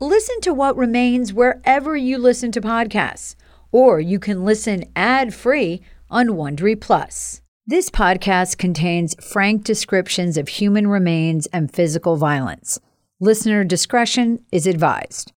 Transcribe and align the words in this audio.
Listen 0.00 0.40
to 0.42 0.54
what 0.54 0.76
remains 0.76 1.32
wherever 1.32 1.96
you 1.96 2.18
listen 2.18 2.52
to 2.52 2.60
podcasts, 2.60 3.34
or 3.72 3.98
you 3.98 4.20
can 4.20 4.44
listen 4.44 4.84
ad-free 4.94 5.82
on 6.08 6.28
Wondery 6.28 6.80
Plus. 6.80 7.42
This 7.66 7.90
podcast 7.90 8.58
contains 8.58 9.16
frank 9.20 9.64
descriptions 9.64 10.36
of 10.36 10.46
human 10.46 10.86
remains 10.86 11.46
and 11.46 11.74
physical 11.74 12.16
violence. 12.16 12.78
Listener 13.18 13.64
discretion 13.64 14.38
is 14.52 14.68
advised. 14.68 15.32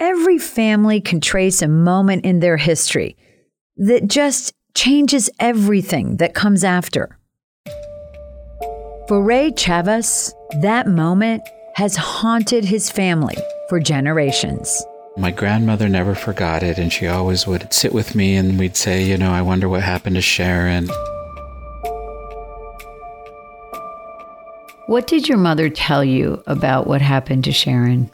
Every 0.00 0.36
family 0.38 1.00
can 1.00 1.20
trace 1.20 1.62
a 1.62 1.68
moment 1.68 2.24
in 2.24 2.40
their 2.40 2.56
history 2.56 3.16
that 3.76 4.08
just 4.08 4.52
changes 4.74 5.30
everything 5.38 6.16
that 6.16 6.34
comes 6.34 6.64
after. 6.64 7.16
For 9.06 9.22
Ray 9.22 9.52
Chavez, 9.52 10.34
that 10.60 10.88
moment 10.88 11.42
has 11.76 11.94
haunted 11.94 12.64
his 12.64 12.90
family 12.90 13.36
for 13.68 13.78
generations. 13.78 14.82
My 15.18 15.30
grandmother 15.30 15.90
never 15.90 16.14
forgot 16.14 16.62
it, 16.62 16.78
and 16.78 16.90
she 16.90 17.06
always 17.06 17.46
would 17.46 17.70
sit 17.70 17.92
with 17.92 18.14
me 18.14 18.34
and 18.34 18.58
we'd 18.58 18.78
say, 18.78 19.04
You 19.04 19.18
know, 19.18 19.30
I 19.30 19.42
wonder 19.42 19.68
what 19.68 19.82
happened 19.82 20.16
to 20.16 20.22
Sharon. 20.22 20.88
What 24.86 25.06
did 25.06 25.28
your 25.28 25.36
mother 25.36 25.68
tell 25.68 26.02
you 26.02 26.42
about 26.46 26.86
what 26.86 27.02
happened 27.02 27.44
to 27.44 27.52
Sharon? 27.52 28.10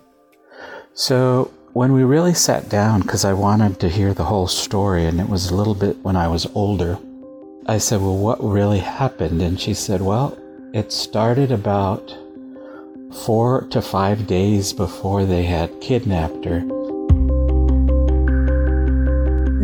So, 0.95 1.53
when 1.73 1.93
we 1.93 2.03
really 2.03 2.35
sat 2.35 2.69
down, 2.69 3.03
because 3.03 3.25
I 3.25 3.33
wanted 3.33 3.79
to 3.79 3.89
hear 3.89 4.13
the 4.13 4.25
whole 4.25 4.49
story, 4.49 5.07
and 5.07 5.21
it 5.21 5.29
was 5.29 5.51
a 5.51 5.55
little 5.55 5.77
bit 5.77 5.97
when 5.99 6.17
I 6.17 6.27
was 6.27 6.51
older, 6.57 6.99
I 7.67 7.79
said, 7.79 8.01
Well, 8.01 8.19
what 8.19 8.43
really 8.43 8.81
happened? 8.81 9.41
And 9.41 9.61
she 9.61 9.73
said, 9.73 10.01
Well, 10.01 10.37
it 10.75 10.91
started 10.91 11.53
about 11.53 12.13
four 13.13 13.67
to 13.71 13.83
five 13.83 14.27
days 14.27 14.73
before 14.73 15.25
they 15.25 15.43
had 15.43 15.81
kidnapped 15.81 16.45
her. 16.45 16.61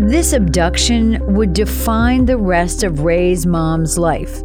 This 0.08 0.32
abduction 0.32 1.34
would 1.34 1.52
define 1.52 2.24
the 2.24 2.36
rest 2.36 2.82
of 2.82 3.00
Ray's 3.00 3.46
mom's 3.46 3.98
life. 3.98 4.40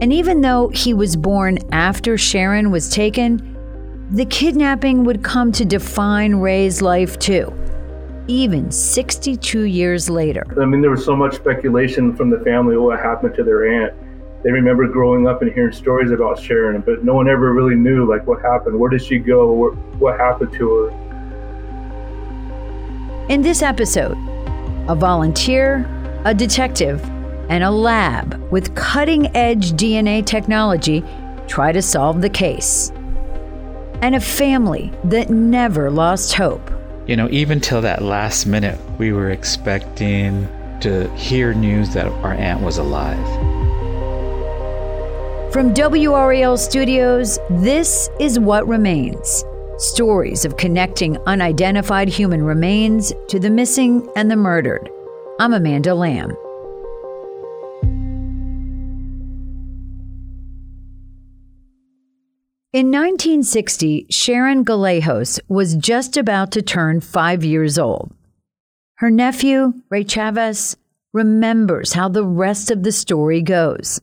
And 0.00 0.12
even 0.12 0.40
though 0.40 0.68
he 0.68 0.94
was 0.94 1.16
born 1.16 1.58
after 1.72 2.16
Sharon 2.16 2.70
was 2.70 2.90
taken, 2.90 3.50
the 4.10 4.26
kidnapping 4.26 5.04
would 5.04 5.22
come 5.22 5.50
to 5.52 5.64
define 5.64 6.36
Ray's 6.36 6.82
life 6.82 7.18
too, 7.18 7.52
even 8.28 8.70
62 8.70 9.62
years 9.62 10.10
later. 10.10 10.44
I 10.60 10.64
mean, 10.64 10.80
there 10.82 10.90
was 10.90 11.04
so 11.04 11.16
much 11.16 11.34
speculation 11.34 12.14
from 12.14 12.30
the 12.30 12.40
family 12.40 12.76
what 12.76 12.98
happened 12.98 13.34
to 13.36 13.44
their 13.44 13.84
aunt 13.84 13.94
they 14.44 14.52
remember 14.52 14.86
growing 14.86 15.26
up 15.26 15.40
and 15.40 15.50
hearing 15.50 15.72
stories 15.72 16.10
about 16.10 16.38
Sharon, 16.38 16.82
but 16.82 17.02
no 17.02 17.14
one 17.14 17.28
ever 17.28 17.54
really 17.54 17.76
knew 17.76 18.06
like 18.06 18.26
what 18.26 18.42
happened. 18.42 18.78
Where 18.78 18.90
did 18.90 19.02
she 19.02 19.18
go? 19.18 19.50
What, 19.50 19.74
what 19.98 20.20
happened 20.20 20.52
to 20.52 20.70
her? 20.74 20.90
In 23.30 23.40
this 23.40 23.62
episode, 23.62 24.18
a 24.86 24.94
volunteer, 24.94 25.88
a 26.26 26.34
detective, 26.34 27.02
and 27.48 27.64
a 27.64 27.70
lab 27.70 28.34
with 28.50 28.74
cutting 28.74 29.34
edge 29.34 29.72
DNA 29.72 30.24
technology 30.24 31.02
try 31.48 31.72
to 31.72 31.80
solve 31.80 32.20
the 32.20 32.28
case. 32.28 32.90
And 34.02 34.14
a 34.14 34.20
family 34.20 34.92
that 35.04 35.30
never 35.30 35.90
lost 35.90 36.34
hope. 36.34 36.70
You 37.06 37.16
know, 37.16 37.28
even 37.30 37.60
till 37.60 37.80
that 37.80 38.02
last 38.02 38.44
minute, 38.44 38.78
we 38.98 39.10
were 39.12 39.30
expecting 39.30 40.46
to 40.80 41.08
hear 41.14 41.54
news 41.54 41.94
that 41.94 42.06
our 42.06 42.34
aunt 42.34 42.60
was 42.60 42.76
alive. 42.76 43.53
From 45.54 45.72
WRAL 45.72 46.58
Studios, 46.58 47.38
this 47.48 48.10
is 48.18 48.40
What 48.40 48.66
Remains 48.66 49.44
stories 49.78 50.44
of 50.44 50.56
connecting 50.56 51.16
unidentified 51.28 52.08
human 52.08 52.42
remains 52.42 53.12
to 53.28 53.38
the 53.38 53.50
missing 53.50 54.10
and 54.16 54.28
the 54.28 54.34
murdered. 54.34 54.90
I'm 55.38 55.54
Amanda 55.54 55.94
Lamb. 55.94 56.30
In 62.72 62.90
1960, 62.90 64.06
Sharon 64.10 64.64
Gallegos 64.64 65.38
was 65.46 65.76
just 65.76 66.16
about 66.16 66.50
to 66.50 66.62
turn 66.62 67.00
five 67.00 67.44
years 67.44 67.78
old. 67.78 68.12
Her 68.96 69.08
nephew, 69.08 69.74
Ray 69.88 70.02
Chavez, 70.02 70.76
remembers 71.12 71.92
how 71.92 72.08
the 72.08 72.24
rest 72.24 72.72
of 72.72 72.82
the 72.82 72.90
story 72.90 73.40
goes. 73.40 74.00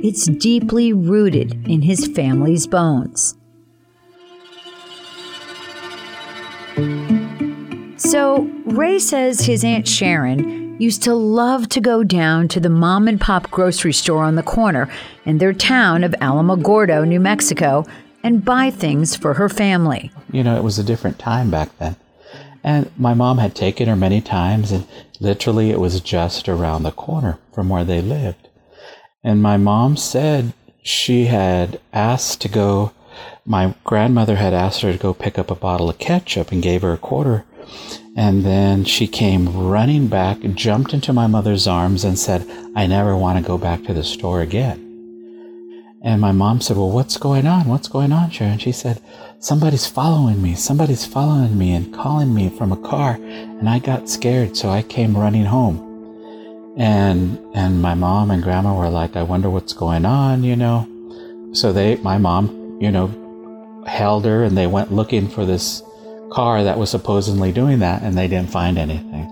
It's 0.00 0.26
deeply 0.26 0.92
rooted 0.92 1.68
in 1.68 1.82
his 1.82 2.06
family's 2.06 2.66
bones. 2.66 3.34
So, 7.96 8.42
Ray 8.64 9.00
says 9.00 9.40
his 9.40 9.64
Aunt 9.64 9.88
Sharon 9.88 10.80
used 10.80 11.02
to 11.02 11.14
love 11.14 11.68
to 11.70 11.80
go 11.80 12.04
down 12.04 12.46
to 12.48 12.60
the 12.60 12.68
mom 12.68 13.08
and 13.08 13.20
pop 13.20 13.50
grocery 13.50 13.92
store 13.92 14.22
on 14.22 14.36
the 14.36 14.42
corner 14.44 14.88
in 15.24 15.38
their 15.38 15.52
town 15.52 16.04
of 16.04 16.12
Alamogordo, 16.20 17.06
New 17.06 17.18
Mexico, 17.18 17.84
and 18.22 18.44
buy 18.44 18.70
things 18.70 19.16
for 19.16 19.34
her 19.34 19.48
family. 19.48 20.12
You 20.30 20.44
know, 20.44 20.56
it 20.56 20.62
was 20.62 20.78
a 20.78 20.84
different 20.84 21.18
time 21.18 21.50
back 21.50 21.76
then. 21.78 21.96
And 22.62 22.90
my 22.96 23.14
mom 23.14 23.38
had 23.38 23.54
taken 23.54 23.88
her 23.88 23.96
many 23.96 24.20
times, 24.20 24.70
and 24.70 24.86
literally 25.20 25.70
it 25.70 25.80
was 25.80 26.00
just 26.00 26.48
around 26.48 26.84
the 26.84 26.92
corner 26.92 27.38
from 27.52 27.68
where 27.68 27.84
they 27.84 28.00
lived. 28.00 28.47
And 29.28 29.42
my 29.42 29.58
mom 29.58 29.98
said 29.98 30.54
she 30.82 31.26
had 31.26 31.78
asked 31.92 32.40
to 32.40 32.48
go, 32.48 32.92
my 33.44 33.74
grandmother 33.84 34.36
had 34.36 34.54
asked 34.54 34.80
her 34.80 34.90
to 34.90 34.96
go 34.96 35.12
pick 35.12 35.38
up 35.38 35.50
a 35.50 35.54
bottle 35.54 35.90
of 35.90 35.98
ketchup 35.98 36.50
and 36.50 36.62
gave 36.62 36.80
her 36.80 36.94
a 36.94 36.96
quarter. 36.96 37.44
And 38.16 38.42
then 38.42 38.86
she 38.86 39.06
came 39.06 39.68
running 39.68 40.06
back, 40.06 40.38
jumped 40.54 40.94
into 40.94 41.12
my 41.12 41.26
mother's 41.26 41.66
arms, 41.66 42.04
and 42.04 42.18
said, 42.18 42.48
I 42.74 42.86
never 42.86 43.14
want 43.18 43.38
to 43.38 43.46
go 43.46 43.58
back 43.58 43.84
to 43.84 43.92
the 43.92 44.02
store 44.02 44.40
again. 44.40 44.80
And 46.02 46.22
my 46.22 46.32
mom 46.32 46.62
said, 46.62 46.78
Well, 46.78 46.90
what's 46.90 47.18
going 47.18 47.46
on? 47.46 47.68
What's 47.68 47.88
going 47.88 48.12
on, 48.12 48.30
Sharon? 48.30 48.58
She 48.58 48.72
said, 48.72 49.02
Somebody's 49.40 49.86
following 49.86 50.40
me. 50.40 50.54
Somebody's 50.54 51.04
following 51.04 51.58
me 51.58 51.74
and 51.74 51.92
calling 51.92 52.34
me 52.34 52.48
from 52.48 52.72
a 52.72 52.88
car. 52.88 53.18
And 53.20 53.68
I 53.68 53.78
got 53.78 54.08
scared, 54.08 54.56
so 54.56 54.70
I 54.70 54.80
came 54.80 55.14
running 55.14 55.44
home 55.44 55.87
and 56.78 57.38
and 57.54 57.82
my 57.82 57.94
mom 57.94 58.30
and 58.30 58.42
grandma 58.42 58.78
were 58.78 58.88
like 58.88 59.16
i 59.16 59.22
wonder 59.22 59.50
what's 59.50 59.72
going 59.72 60.06
on 60.06 60.44
you 60.44 60.56
know? 60.56 60.86
So 61.52 61.72
they 61.72 61.96
my 61.96 62.18
mom 62.18 62.78
you 62.80 62.90
know 62.90 63.84
held 63.86 64.24
her 64.24 64.44
and 64.44 64.56
they 64.56 64.66
went 64.66 64.92
looking 64.92 65.28
for 65.28 65.44
this 65.44 65.82
car 66.30 66.62
that 66.62 66.78
was 66.78 66.90
supposedly 66.90 67.52
doing 67.52 67.80
that 67.80 68.02
and 68.02 68.16
they 68.16 68.28
didn't 68.28 68.50
find 68.50 68.78
anything. 68.78 69.26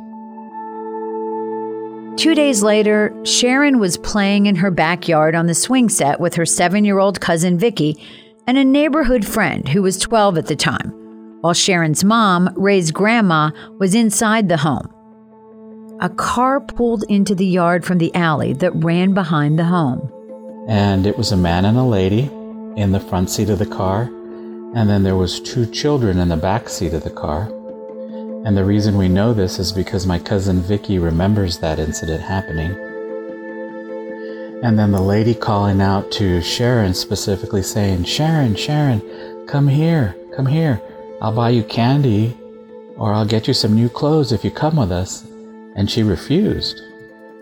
Two 2.17 2.34
days 2.34 2.62
later, 2.62 3.15
Sharon 3.25 3.78
was 3.78 3.99
playing 3.99 4.47
in 4.47 4.57
her 4.57 4.71
backyard 4.71 5.34
on 5.34 5.47
the 5.47 5.55
swing 5.55 5.91
set 5.91 6.19
with 6.19 6.34
her 6.34 6.47
seven 6.47 6.84
year 6.84 6.99
old 6.99 7.21
cousin 7.21 7.59
Vicky 7.59 8.03
and 8.47 8.57
a 8.57 8.65
neighborhood 8.65 9.27
friend 9.27 9.69
who 9.69 9.83
was 9.83 9.99
12 9.99 10.39
at 10.39 10.47
the 10.47 10.57
time, 10.57 10.91
while 11.43 11.53
Sharon's 11.53 12.05
mom, 12.05 12.49
Ray's 12.57 12.91
grandma, 12.91 13.51
was 13.78 13.95
inside 13.95 14.49
the 14.49 14.57
home 14.57 14.89
a 16.01 16.11
car 16.11 16.61
pulled 16.61 17.05
into 17.09 17.34
the 17.34 17.47
yard 17.47 17.84
from 17.84 17.99
the 17.99 18.15
alley 18.15 18.53
that 18.53 18.73
ran 18.75 19.15
behind 19.15 19.59
the 19.59 19.65
home. 19.65 20.12
And 20.69 21.07
it 21.07 21.17
was 21.17 21.33
a 21.33 21.37
man 21.37 21.65
and 21.65 21.79
a 21.79 21.83
lady 21.83 22.31
in 22.77 22.93
the 22.93 23.01
front 23.01 23.31
seat 23.31 23.49
of 23.49 23.59
the 23.59 23.67
car, 23.67 24.03
and 24.75 24.91
then 24.91 25.03
there 25.03 25.17
was 25.17 25.41
two 25.41 25.65
children 25.65 26.19
in 26.19 26.29
the 26.29 26.37
back 26.37 26.69
seat 26.69 26.93
of 26.93 27.03
the 27.03 27.11
car. 27.11 27.51
And 28.45 28.57
the 28.57 28.65
reason 28.65 28.99
we 28.99 29.09
know 29.09 29.33
this 29.33 29.59
is 29.59 29.73
because 29.73 30.07
my 30.07 30.19
cousin 30.19 30.61
Vicky 30.61 30.99
remembers 30.99 31.59
that 31.59 31.79
incident 31.79 32.23
happening. 32.23 32.73
And 34.63 34.78
then 34.78 34.93
the 34.93 35.01
lady 35.01 35.34
calling 35.34 35.81
out 35.81 36.11
to 36.13 36.43
Sharon 36.43 36.93
specifically 36.93 37.63
saying, 37.63 38.05
Sharon, 38.05 38.55
Sharon, 38.55 39.01
come 39.47 39.69
here, 39.69 40.15
come 40.34 40.47
here. 40.47 40.81
I'll 41.22 41.34
buy 41.34 41.51
you 41.51 41.65
candy 41.65 42.37
or 42.97 43.15
I'll 43.15 43.27
get 43.27 43.49
you 43.49 43.54
some 43.54 43.75
new 43.75 43.89
clothes 43.89 44.33
if 44.33 44.45
you 44.45 44.51
come 44.51 44.77
with 44.77 44.92
us. 44.92 45.27
And 45.77 45.91
she 45.91 46.03
refused. 46.03 46.81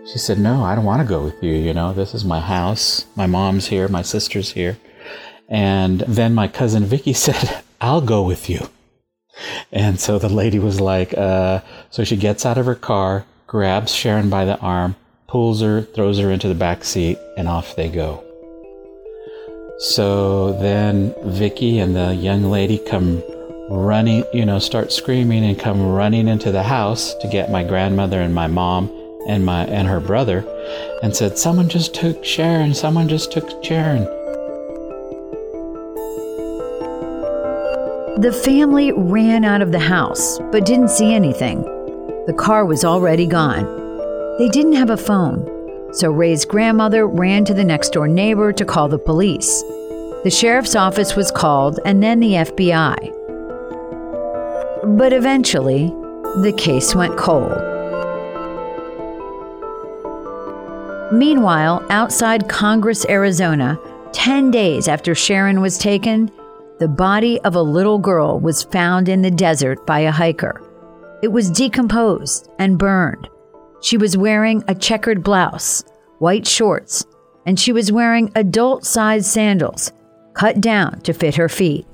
She 0.06 0.18
said, 0.18 0.38
No, 0.38 0.64
I 0.64 0.74
don't 0.74 0.84
want 0.84 1.00
to 1.00 1.08
go 1.08 1.22
with 1.24 1.42
you. 1.42 1.54
You 1.54 1.72
know, 1.72 1.94
this 1.94 2.12
is 2.12 2.24
my 2.24 2.40
house. 2.40 3.06
My 3.16 3.26
mom's 3.26 3.68
here. 3.68 3.88
My 3.88 4.02
sister's 4.02 4.52
here. 4.52 4.76
And 5.48 6.00
then 6.00 6.34
my 6.34 6.48
cousin 6.48 6.84
Vicky 6.84 7.12
said, 7.26 7.62
I'll 7.80 8.02
go 8.02 8.22
with 8.22 8.50
you. 8.50 8.68
And 9.72 9.98
so 9.98 10.18
the 10.18 10.28
lady 10.28 10.58
was 10.58 10.80
like, 10.80 11.16
uh, 11.16 11.60
so 11.90 12.04
she 12.04 12.16
gets 12.16 12.44
out 12.44 12.58
of 12.58 12.66
her 12.66 12.74
car, 12.74 13.24
grabs 13.46 13.92
Sharon 13.94 14.30
by 14.30 14.44
the 14.44 14.58
arm, 14.58 14.96
pulls 15.26 15.60
her, 15.60 15.82
throws 15.82 16.18
her 16.18 16.30
into 16.30 16.48
the 16.48 16.54
back 16.54 16.84
seat, 16.84 17.18
and 17.36 17.48
off 17.48 17.74
they 17.76 17.88
go. 17.88 18.22
So 19.78 20.52
then 20.60 21.14
Vicky 21.24 21.80
and 21.80 21.96
the 21.96 22.14
young 22.14 22.44
lady 22.44 22.78
come 22.78 23.22
running, 23.68 24.24
you 24.32 24.44
know, 24.44 24.58
start 24.58 24.92
screaming 24.92 25.44
and 25.44 25.58
come 25.58 25.90
running 25.90 26.28
into 26.28 26.52
the 26.52 26.62
house 26.62 27.14
to 27.14 27.28
get 27.28 27.50
my 27.50 27.64
grandmother 27.64 28.20
and 28.20 28.34
my 28.34 28.46
mom 28.46 28.90
and 29.26 29.44
my 29.44 29.64
and 29.64 29.88
her 29.88 30.00
brother 30.00 30.44
and 31.02 31.16
said, 31.16 31.38
"Someone 31.38 31.68
just 31.68 31.94
took 31.94 32.24
Sharon. 32.24 32.74
Someone 32.74 33.08
just 33.08 33.32
took 33.32 33.64
Sharon." 33.64 34.04
The 38.20 38.32
family 38.44 38.92
ran 38.92 39.44
out 39.44 39.60
of 39.60 39.72
the 39.72 39.78
house, 39.78 40.38
but 40.52 40.66
didn't 40.66 40.90
see 40.90 41.12
anything. 41.12 41.62
The 42.26 42.34
car 42.34 42.64
was 42.64 42.84
already 42.84 43.26
gone. 43.26 43.64
They 44.38 44.48
didn't 44.48 44.74
have 44.74 44.90
a 44.90 44.96
phone, 44.96 45.44
so 45.92 46.10
Ray's 46.10 46.44
grandmother 46.44 47.06
ran 47.06 47.44
to 47.46 47.54
the 47.54 47.64
next 47.64 47.92
door 47.92 48.08
neighbor 48.08 48.52
to 48.52 48.64
call 48.64 48.88
the 48.88 48.98
police. 48.98 49.62
The 50.22 50.30
sheriff's 50.30 50.76
office 50.76 51.16
was 51.16 51.30
called 51.30 51.80
and 51.84 52.02
then 52.02 52.20
the 52.20 52.36
FBI. 52.36 53.23
But 54.86 55.12
eventually, 55.12 55.86
the 56.42 56.54
case 56.56 56.94
went 56.94 57.16
cold. 57.16 57.52
Meanwhile, 61.10 61.86
outside 61.90 62.48
Congress, 62.48 63.06
Arizona, 63.08 63.78
10 64.12 64.50
days 64.50 64.86
after 64.86 65.14
Sharon 65.14 65.60
was 65.60 65.78
taken, 65.78 66.30
the 66.80 66.88
body 66.88 67.40
of 67.40 67.54
a 67.54 67.62
little 67.62 67.98
girl 67.98 68.38
was 68.38 68.64
found 68.64 69.08
in 69.08 69.22
the 69.22 69.30
desert 69.30 69.86
by 69.86 70.00
a 70.00 70.10
hiker. 70.10 70.60
It 71.22 71.28
was 71.28 71.50
decomposed 71.50 72.50
and 72.58 72.78
burned. 72.78 73.28
She 73.80 73.96
was 73.96 74.16
wearing 74.16 74.62
a 74.68 74.74
checkered 74.74 75.22
blouse, 75.22 75.82
white 76.18 76.46
shorts, 76.46 77.06
and 77.46 77.58
she 77.58 77.72
was 77.72 77.92
wearing 77.92 78.32
adult 78.34 78.84
sized 78.84 79.26
sandals 79.26 79.92
cut 80.34 80.60
down 80.60 81.00
to 81.00 81.12
fit 81.14 81.36
her 81.36 81.48
feet. 81.48 81.86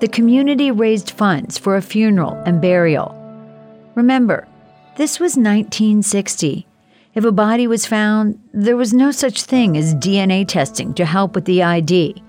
The 0.00 0.08
community 0.08 0.70
raised 0.70 1.10
funds 1.10 1.58
for 1.58 1.76
a 1.76 1.82
funeral 1.82 2.32
and 2.46 2.60
burial. 2.60 3.14
Remember, 3.94 4.48
this 4.96 5.20
was 5.20 5.36
1960. 5.36 6.66
If 7.14 7.24
a 7.24 7.32
body 7.32 7.66
was 7.66 7.84
found, 7.84 8.40
there 8.54 8.78
was 8.78 8.94
no 8.94 9.10
such 9.10 9.42
thing 9.42 9.76
as 9.76 9.94
DNA 9.94 10.48
testing 10.48 10.94
to 10.94 11.04
help 11.04 11.34
with 11.34 11.44
the 11.44 11.62
ID. 11.62 12.22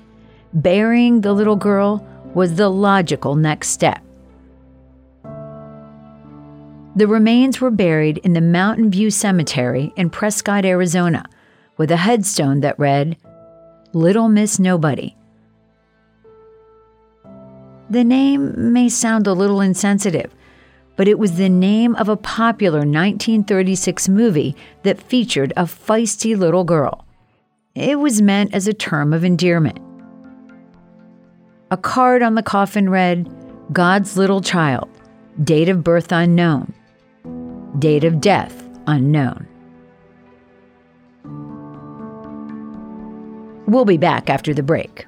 Burying 0.54 1.22
the 1.22 1.32
little 1.32 1.56
girl 1.56 2.06
was 2.34 2.56
the 2.56 2.68
logical 2.68 3.36
next 3.36 3.70
step. 3.70 4.04
The 6.94 7.08
remains 7.08 7.62
were 7.62 7.72
buried 7.72 8.18
in 8.18 8.34
the 8.34 8.42
Mountain 8.42 8.92
View 8.92 9.10
Cemetery 9.10 9.94
in 9.96 10.10
Prescott, 10.10 10.66
Arizona, 10.66 11.24
with 11.78 11.90
a 11.90 11.98
headstone 11.98 12.60
that 12.60 12.78
read, 12.78 13.16
Little 13.94 14.28
Miss 14.28 14.60
Nobody. 14.60 15.16
The 17.92 18.06
name 18.06 18.72
may 18.72 18.88
sound 18.88 19.28
a 19.28 19.34
little 19.34 19.60
insensitive, 19.60 20.34
but 20.96 21.10
it 21.10 21.20
was 21.20 21.36
the 21.36 21.50
name 21.50 21.94
of 21.98 22.08
a 22.08 22.16
popular 22.16 22.78
1936 22.78 24.08
movie 24.08 24.56
that 24.84 25.02
featured 25.02 25.52
a 25.58 25.64
feisty 25.64 26.38
little 26.38 26.64
girl. 26.64 27.06
It 27.76 28.00
was 28.00 28.22
meant 28.22 28.54
as 28.54 28.66
a 28.66 28.74
term 28.74 29.12
of 29.12 29.26
endearment. 29.26 29.78
A 31.70 31.76
card 31.76 32.22
on 32.22 32.36
the 32.36 32.44
coffin 32.44 32.90
read, 32.90 33.30
God's 33.74 34.16
little 34.16 34.40
child, 34.40 34.90
date 35.44 35.68
of 35.68 35.84
birth 35.84 36.14
unknown, 36.14 36.74
date 37.78 38.06
of 38.06 38.22
death 38.22 38.70
unknown. 38.88 39.46
We'll 43.68 43.84
be 43.84 43.98
back 43.98 44.30
after 44.30 44.54
the 44.54 44.64
break. 44.64 45.08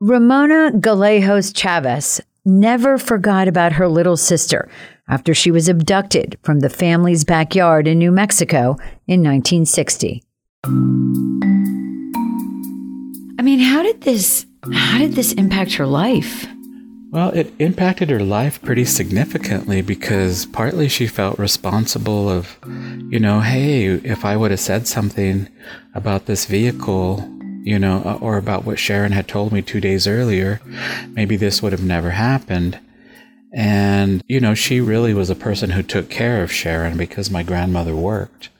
Ramona 0.00 0.70
Gallegos 0.78 1.52
Chavez 1.52 2.20
never 2.44 2.98
forgot 2.98 3.48
about 3.48 3.72
her 3.72 3.88
little 3.88 4.16
sister 4.16 4.70
after 5.08 5.34
she 5.34 5.50
was 5.50 5.68
abducted 5.68 6.38
from 6.44 6.60
the 6.60 6.68
family's 6.68 7.24
backyard 7.24 7.88
in 7.88 7.98
New 7.98 8.12
Mexico 8.12 8.76
in 9.08 9.24
1960. 9.24 10.22
I 10.64 10.68
mean, 13.42 13.58
how 13.58 13.82
did 13.82 14.02
this 14.02 14.46
how 14.72 14.98
did 14.98 15.14
this 15.14 15.32
impact 15.32 15.74
her 15.74 15.86
life? 15.86 16.46
Well, 17.10 17.30
it 17.30 17.52
impacted 17.58 18.08
her 18.10 18.22
life 18.22 18.62
pretty 18.62 18.84
significantly 18.84 19.82
because 19.82 20.46
partly 20.46 20.88
she 20.88 21.08
felt 21.08 21.40
responsible 21.40 22.30
of, 22.30 22.56
you 23.10 23.18
know, 23.18 23.40
hey, 23.40 23.86
if 23.86 24.24
I 24.24 24.36
would 24.36 24.52
have 24.52 24.60
said 24.60 24.86
something 24.86 25.48
about 25.92 26.26
this 26.26 26.44
vehicle, 26.44 27.37
you 27.62 27.78
know, 27.78 28.02
uh, 28.04 28.18
or 28.20 28.36
about 28.36 28.64
what 28.64 28.78
Sharon 28.78 29.12
had 29.12 29.28
told 29.28 29.52
me 29.52 29.62
two 29.62 29.80
days 29.80 30.06
earlier, 30.06 30.60
maybe 31.08 31.36
this 31.36 31.62
would 31.62 31.72
have 31.72 31.82
never 31.82 32.10
happened. 32.10 32.78
And, 33.52 34.22
you 34.28 34.40
know, 34.40 34.54
she 34.54 34.80
really 34.80 35.14
was 35.14 35.30
a 35.30 35.34
person 35.34 35.70
who 35.70 35.82
took 35.82 36.10
care 36.10 36.42
of 36.42 36.52
Sharon 36.52 36.96
because 36.96 37.30
my 37.30 37.42
grandmother 37.42 37.94
worked. 37.94 38.50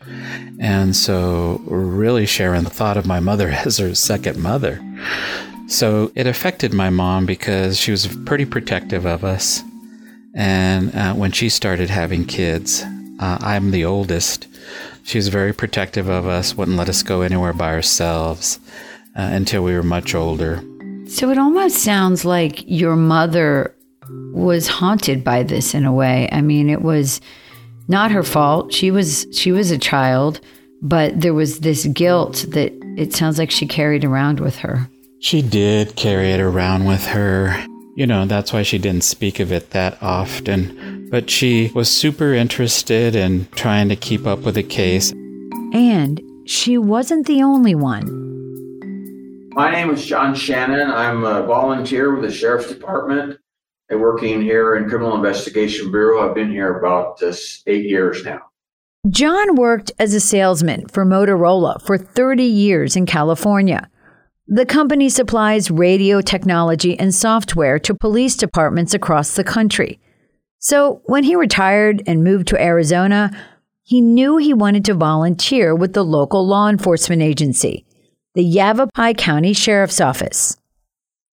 And 0.58 0.96
so, 0.96 1.60
really, 1.66 2.24
Sharon 2.26 2.64
thought 2.64 2.96
of 2.96 3.06
my 3.06 3.20
mother 3.20 3.48
as 3.66 3.78
her 3.78 3.94
second 3.94 4.38
mother. 4.38 4.82
So, 5.68 6.10
it 6.14 6.26
affected 6.26 6.72
my 6.72 6.88
mom 6.88 7.26
because 7.26 7.78
she 7.78 7.90
was 7.90 8.06
pretty 8.24 8.46
protective 8.46 9.04
of 9.04 9.24
us. 9.24 9.62
And 10.34 10.94
uh, 10.94 11.14
when 11.14 11.32
she 11.32 11.48
started 11.48 11.90
having 11.90 12.24
kids, 12.24 12.82
uh, 13.18 13.38
I'm 13.40 13.70
the 13.70 13.84
oldest. 13.84 14.46
She 15.02 15.18
was 15.18 15.28
very 15.28 15.52
protective 15.52 16.08
of 16.08 16.26
us, 16.26 16.54
wouldn't 16.54 16.76
let 16.76 16.88
us 16.88 17.02
go 17.02 17.22
anywhere 17.22 17.52
by 17.52 17.72
ourselves 17.72 18.60
uh, 19.18 19.28
until 19.32 19.64
we 19.64 19.74
were 19.74 19.82
much 19.82 20.14
older. 20.14 20.62
So 21.06 21.30
it 21.30 21.38
almost 21.38 21.78
sounds 21.78 22.24
like 22.24 22.62
your 22.66 22.96
mother 22.96 23.74
was 24.32 24.68
haunted 24.68 25.24
by 25.24 25.42
this 25.42 25.74
in 25.74 25.84
a 25.84 25.92
way. 25.92 26.28
I 26.30 26.40
mean, 26.40 26.70
it 26.70 26.82
was 26.82 27.20
not 27.88 28.10
her 28.12 28.22
fault. 28.22 28.72
She 28.72 28.90
was 28.90 29.26
she 29.32 29.50
was 29.50 29.70
a 29.70 29.78
child, 29.78 30.40
but 30.80 31.20
there 31.20 31.34
was 31.34 31.60
this 31.60 31.86
guilt 31.86 32.46
that 32.50 32.72
it 32.96 33.14
sounds 33.14 33.38
like 33.38 33.50
she 33.50 33.66
carried 33.66 34.04
around 34.04 34.40
with 34.40 34.56
her. 34.58 34.88
She 35.20 35.42
did 35.42 35.96
carry 35.96 36.30
it 36.30 36.40
around 36.40 36.84
with 36.84 37.04
her. 37.06 37.64
You 37.96 38.06
know, 38.06 38.26
that's 38.26 38.52
why 38.52 38.62
she 38.62 38.78
didn't 38.78 39.02
speak 39.02 39.40
of 39.40 39.50
it 39.50 39.70
that 39.70 40.00
often. 40.00 41.08
But 41.10 41.28
she 41.28 41.72
was 41.74 41.90
super 41.90 42.32
interested 42.32 43.16
in 43.16 43.48
trying 43.56 43.88
to 43.88 43.96
keep 43.96 44.26
up 44.26 44.40
with 44.40 44.54
the 44.54 44.62
case. 44.62 45.10
And 45.72 46.20
she 46.46 46.78
wasn't 46.78 47.26
the 47.26 47.42
only 47.42 47.74
one. 47.74 48.27
My 49.58 49.72
name 49.72 49.90
is 49.90 50.06
John 50.06 50.36
Shannon. 50.36 50.88
I'm 50.88 51.24
a 51.24 51.42
volunteer 51.42 52.14
with 52.14 52.22
the 52.22 52.30
Sheriff's 52.30 52.68
Department. 52.68 53.40
I'm 53.90 53.98
working 53.98 54.40
here 54.40 54.76
in 54.76 54.88
Criminal 54.88 55.16
Investigation 55.16 55.90
Bureau. 55.90 56.28
I've 56.28 56.36
been 56.36 56.52
here 56.52 56.78
about 56.78 57.20
uh, 57.20 57.34
eight 57.66 57.84
years 57.84 58.24
now. 58.24 58.38
John 59.10 59.56
worked 59.56 59.90
as 59.98 60.14
a 60.14 60.20
salesman 60.20 60.86
for 60.86 61.04
Motorola 61.04 61.82
for 61.82 61.98
30 61.98 62.44
years 62.44 62.94
in 62.94 63.04
California. 63.04 63.90
The 64.46 64.64
company 64.64 65.08
supplies 65.08 65.72
radio 65.72 66.20
technology 66.20 66.96
and 66.96 67.12
software 67.12 67.80
to 67.80 67.94
police 67.96 68.36
departments 68.36 68.94
across 68.94 69.34
the 69.34 69.42
country. 69.42 69.98
So 70.60 71.02
when 71.06 71.24
he 71.24 71.34
retired 71.34 72.00
and 72.06 72.22
moved 72.22 72.46
to 72.48 72.62
Arizona, 72.62 73.32
he 73.82 74.00
knew 74.00 74.36
he 74.36 74.54
wanted 74.54 74.84
to 74.84 74.94
volunteer 74.94 75.74
with 75.74 75.94
the 75.94 76.04
local 76.04 76.46
law 76.46 76.68
enforcement 76.68 77.22
agency 77.22 77.84
the 78.38 78.44
Yavapai 78.44 79.14
County 79.14 79.52
Sheriff's 79.52 80.00
Office. 80.00 80.56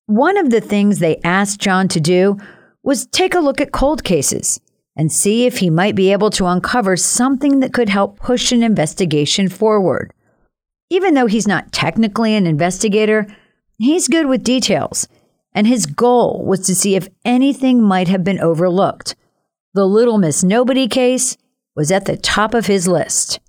One 0.08 0.38
of 0.38 0.50
the 0.50 0.60
things 0.60 0.98
they 0.98 1.22
asked 1.24 1.60
John 1.60 1.88
to 1.90 2.00
do 2.00 2.40
was 2.82 3.06
take 3.06 3.36
a 3.36 3.40
look 3.40 3.62
at 3.62 3.72
cold 3.72 4.04
cases 4.04 4.60
and 4.98 5.12
see 5.12 5.46
if 5.46 5.60
he 5.60 5.70
might 5.70 5.94
be 5.94 6.12
able 6.12 6.32
to 6.32 6.48
uncover 6.48 6.98
something 6.98 7.60
that 7.60 7.74
could 7.74 7.90
help 7.90 8.18
push 8.18 8.52
an 8.52 8.64
investigation 8.64 9.50
forward. 9.50 10.16
Even 10.90 11.14
though 11.14 11.28
he's 11.28 11.48
not 11.48 11.72
technically 11.72 12.34
an 12.34 12.48
investigator, 12.48 13.28
he's 13.78 14.08
good 14.08 14.26
with 14.26 14.44
details, 14.44 15.08
and 15.54 15.68
his 15.68 15.86
goal 15.86 16.44
was 16.44 16.62
to 16.62 16.74
see 16.74 16.96
if 16.96 17.08
anything 17.24 17.84
might 17.84 18.08
have 18.08 18.24
been 18.24 18.40
overlooked. 18.40 19.16
The 19.76 19.86
Little 19.86 20.18
Miss 20.18 20.44
Nobody 20.44 20.88
case 20.88 21.38
was 21.76 21.92
at 21.92 22.06
the 22.06 22.18
top 22.18 22.56
of 22.56 22.66
his 22.66 22.88
list. 22.88 23.40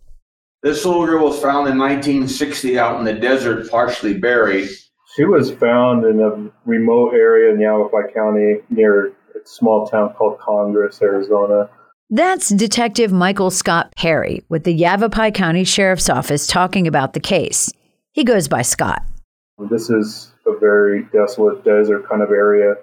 This 0.67 0.85
little 0.85 1.07
girl 1.07 1.27
was 1.27 1.39
found 1.39 1.69
in 1.69 1.79
1960 1.79 2.77
out 2.77 2.99
in 2.99 3.05
the 3.05 3.13
desert, 3.13 3.71
partially 3.71 4.15
buried. 4.15 4.69
She 5.15 5.25
was 5.25 5.53
found 5.53 6.05
in 6.05 6.19
a 6.19 6.51
remote 6.69 7.15
area 7.15 7.55
in 7.55 7.61
Yavapai 7.61 8.13
County 8.13 8.57
near 8.69 9.11
a 9.11 9.13
small 9.45 9.87
town 9.87 10.13
called 10.15 10.41
Congress, 10.41 11.01
Arizona. 11.01 11.71
That's 12.11 12.49
Detective 12.49 13.13
Michael 13.13 13.53
Scott 13.53 13.93
Perry 13.97 14.43
with 14.49 14.65
the 14.65 14.73
Yavapai 14.73 15.31
County 15.31 15.63
Sheriff's 15.63 16.11
Office 16.11 16.49
talking 16.49 16.89
about 16.89 17.13
the 17.13 17.21
case. 17.21 17.73
He 18.11 18.25
goes 18.25 18.49
by 18.49 18.63
Scott. 18.63 19.05
This 19.71 19.89
is 19.89 20.33
a 20.49 20.59
very 20.59 21.05
desolate 21.13 21.63
desert 21.65 22.09
kind 22.09 22.23
of 22.23 22.31
area. 22.31 22.75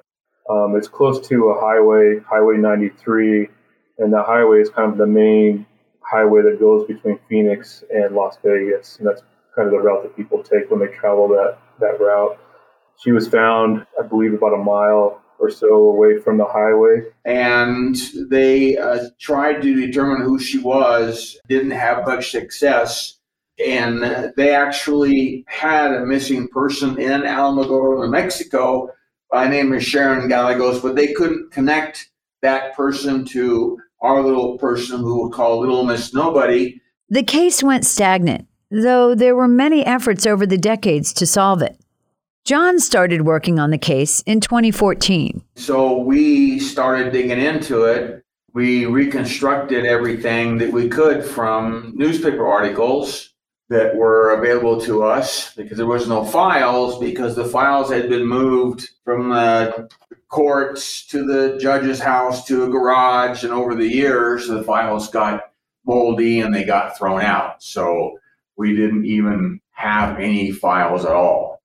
Um, 0.49 0.77
it's 0.77 0.87
close 0.87 1.27
to 1.27 1.49
a 1.49 1.59
highway, 1.59 2.21
Highway 2.29 2.55
93, 2.55 3.49
and 3.97 4.13
the 4.13 4.23
highway 4.23 4.61
is 4.61 4.69
kind 4.69 4.89
of 4.89 4.97
the 4.97 5.05
main 5.05 5.65
highway 6.09 6.41
that 6.43 6.59
goes 6.59 6.87
between 6.87 7.19
Phoenix 7.29 7.83
and 7.93 8.15
Las 8.15 8.37
Vegas, 8.43 8.97
and 8.97 9.07
that's 9.07 9.21
kind 9.55 9.67
of 9.67 9.71
the 9.71 9.79
route 9.79 10.03
that 10.03 10.15
people 10.15 10.41
take 10.43 10.69
when 10.69 10.79
they 10.79 10.87
travel 10.87 11.27
that 11.29 11.57
that 11.79 11.99
route. 11.99 12.37
She 13.03 13.11
was 13.11 13.27
found, 13.27 13.85
I 13.99 14.05
believe, 14.05 14.33
about 14.33 14.53
a 14.53 14.57
mile 14.57 15.21
or 15.39 15.49
so 15.49 15.67
away 15.67 16.19
from 16.19 16.37
the 16.37 16.45
highway. 16.45 17.01
And 17.25 17.95
they 18.29 18.77
uh, 18.77 19.09
tried 19.19 19.61
to 19.61 19.75
determine 19.75 20.21
who 20.21 20.39
she 20.39 20.59
was, 20.59 21.37
didn't 21.47 21.71
have 21.71 22.05
much 22.05 22.31
success. 22.31 23.19
And 23.63 24.33
they 24.35 24.55
actually 24.55 25.43
had 25.47 25.93
a 25.93 26.05
missing 26.05 26.47
person 26.47 26.99
in 26.99 27.21
Alamogordo, 27.21 28.05
New 28.05 28.11
Mexico, 28.11 28.89
by 29.29 29.47
name 29.47 29.73
of 29.73 29.83
Sharon 29.83 30.27
Gallegos, 30.27 30.79
but 30.79 30.95
they 30.95 31.13
couldn't 31.13 31.51
connect 31.51 32.09
that 32.41 32.75
person 32.75 33.25
to 33.25 33.77
our 34.03 34.21
little 34.21 34.57
person 34.57 34.99
who 34.99 35.25
we 35.25 35.31
call 35.31 35.59
Little 35.59 35.85
Miss 35.85 36.13
Nobody. 36.13 36.81
The 37.09 37.23
case 37.23 37.63
went 37.63 37.85
stagnant, 37.85 38.47
though 38.69 39.15
there 39.15 39.35
were 39.35 39.47
many 39.47 39.85
efforts 39.85 40.27
over 40.27 40.45
the 40.45 40.57
decades 40.57 41.13
to 41.13 41.25
solve 41.25 41.61
it. 41.61 41.77
John 42.43 42.79
started 42.79 43.21
working 43.21 43.57
on 43.57 43.71
the 43.71 43.77
case 43.77 44.21
in 44.23 44.41
2014. 44.41 45.41
So 45.55 45.97
we 45.97 46.59
started 46.59 47.13
digging 47.13 47.39
into 47.39 47.85
it. 47.85 48.25
We 48.53 48.85
reconstructed 48.85 49.85
everything 49.85 50.57
that 50.57 50.73
we 50.73 50.89
could 50.89 51.23
from 51.23 51.93
newspaper 51.95 52.45
articles 52.45 53.32
that 53.69 53.95
were 53.95 54.33
available 54.33 54.79
to 54.81 55.03
us 55.03 55.53
because 55.55 55.77
there 55.77 55.87
was 55.87 56.07
no 56.07 56.23
files 56.25 56.99
because 56.99 57.35
the 57.35 57.45
files 57.45 57.89
had 57.89 58.09
been 58.09 58.25
moved 58.25 58.89
from 59.03 59.29
the 59.29 59.89
courts 60.27 61.05
to 61.07 61.25
the 61.25 61.57
judge's 61.59 61.99
house 61.99 62.45
to 62.45 62.63
a 62.63 62.69
garage 62.69 63.43
and 63.43 63.53
over 63.53 63.75
the 63.75 63.87
years 63.87 64.47
the 64.47 64.63
files 64.63 65.09
got 65.09 65.43
moldy 65.85 66.41
and 66.41 66.53
they 66.53 66.63
got 66.63 66.97
thrown 66.97 67.21
out. 67.21 67.61
So 67.63 68.17
we 68.57 68.75
didn't 68.75 69.05
even 69.05 69.59
have 69.71 70.19
any 70.19 70.51
files 70.51 71.05
at 71.05 71.11
all. 71.11 71.61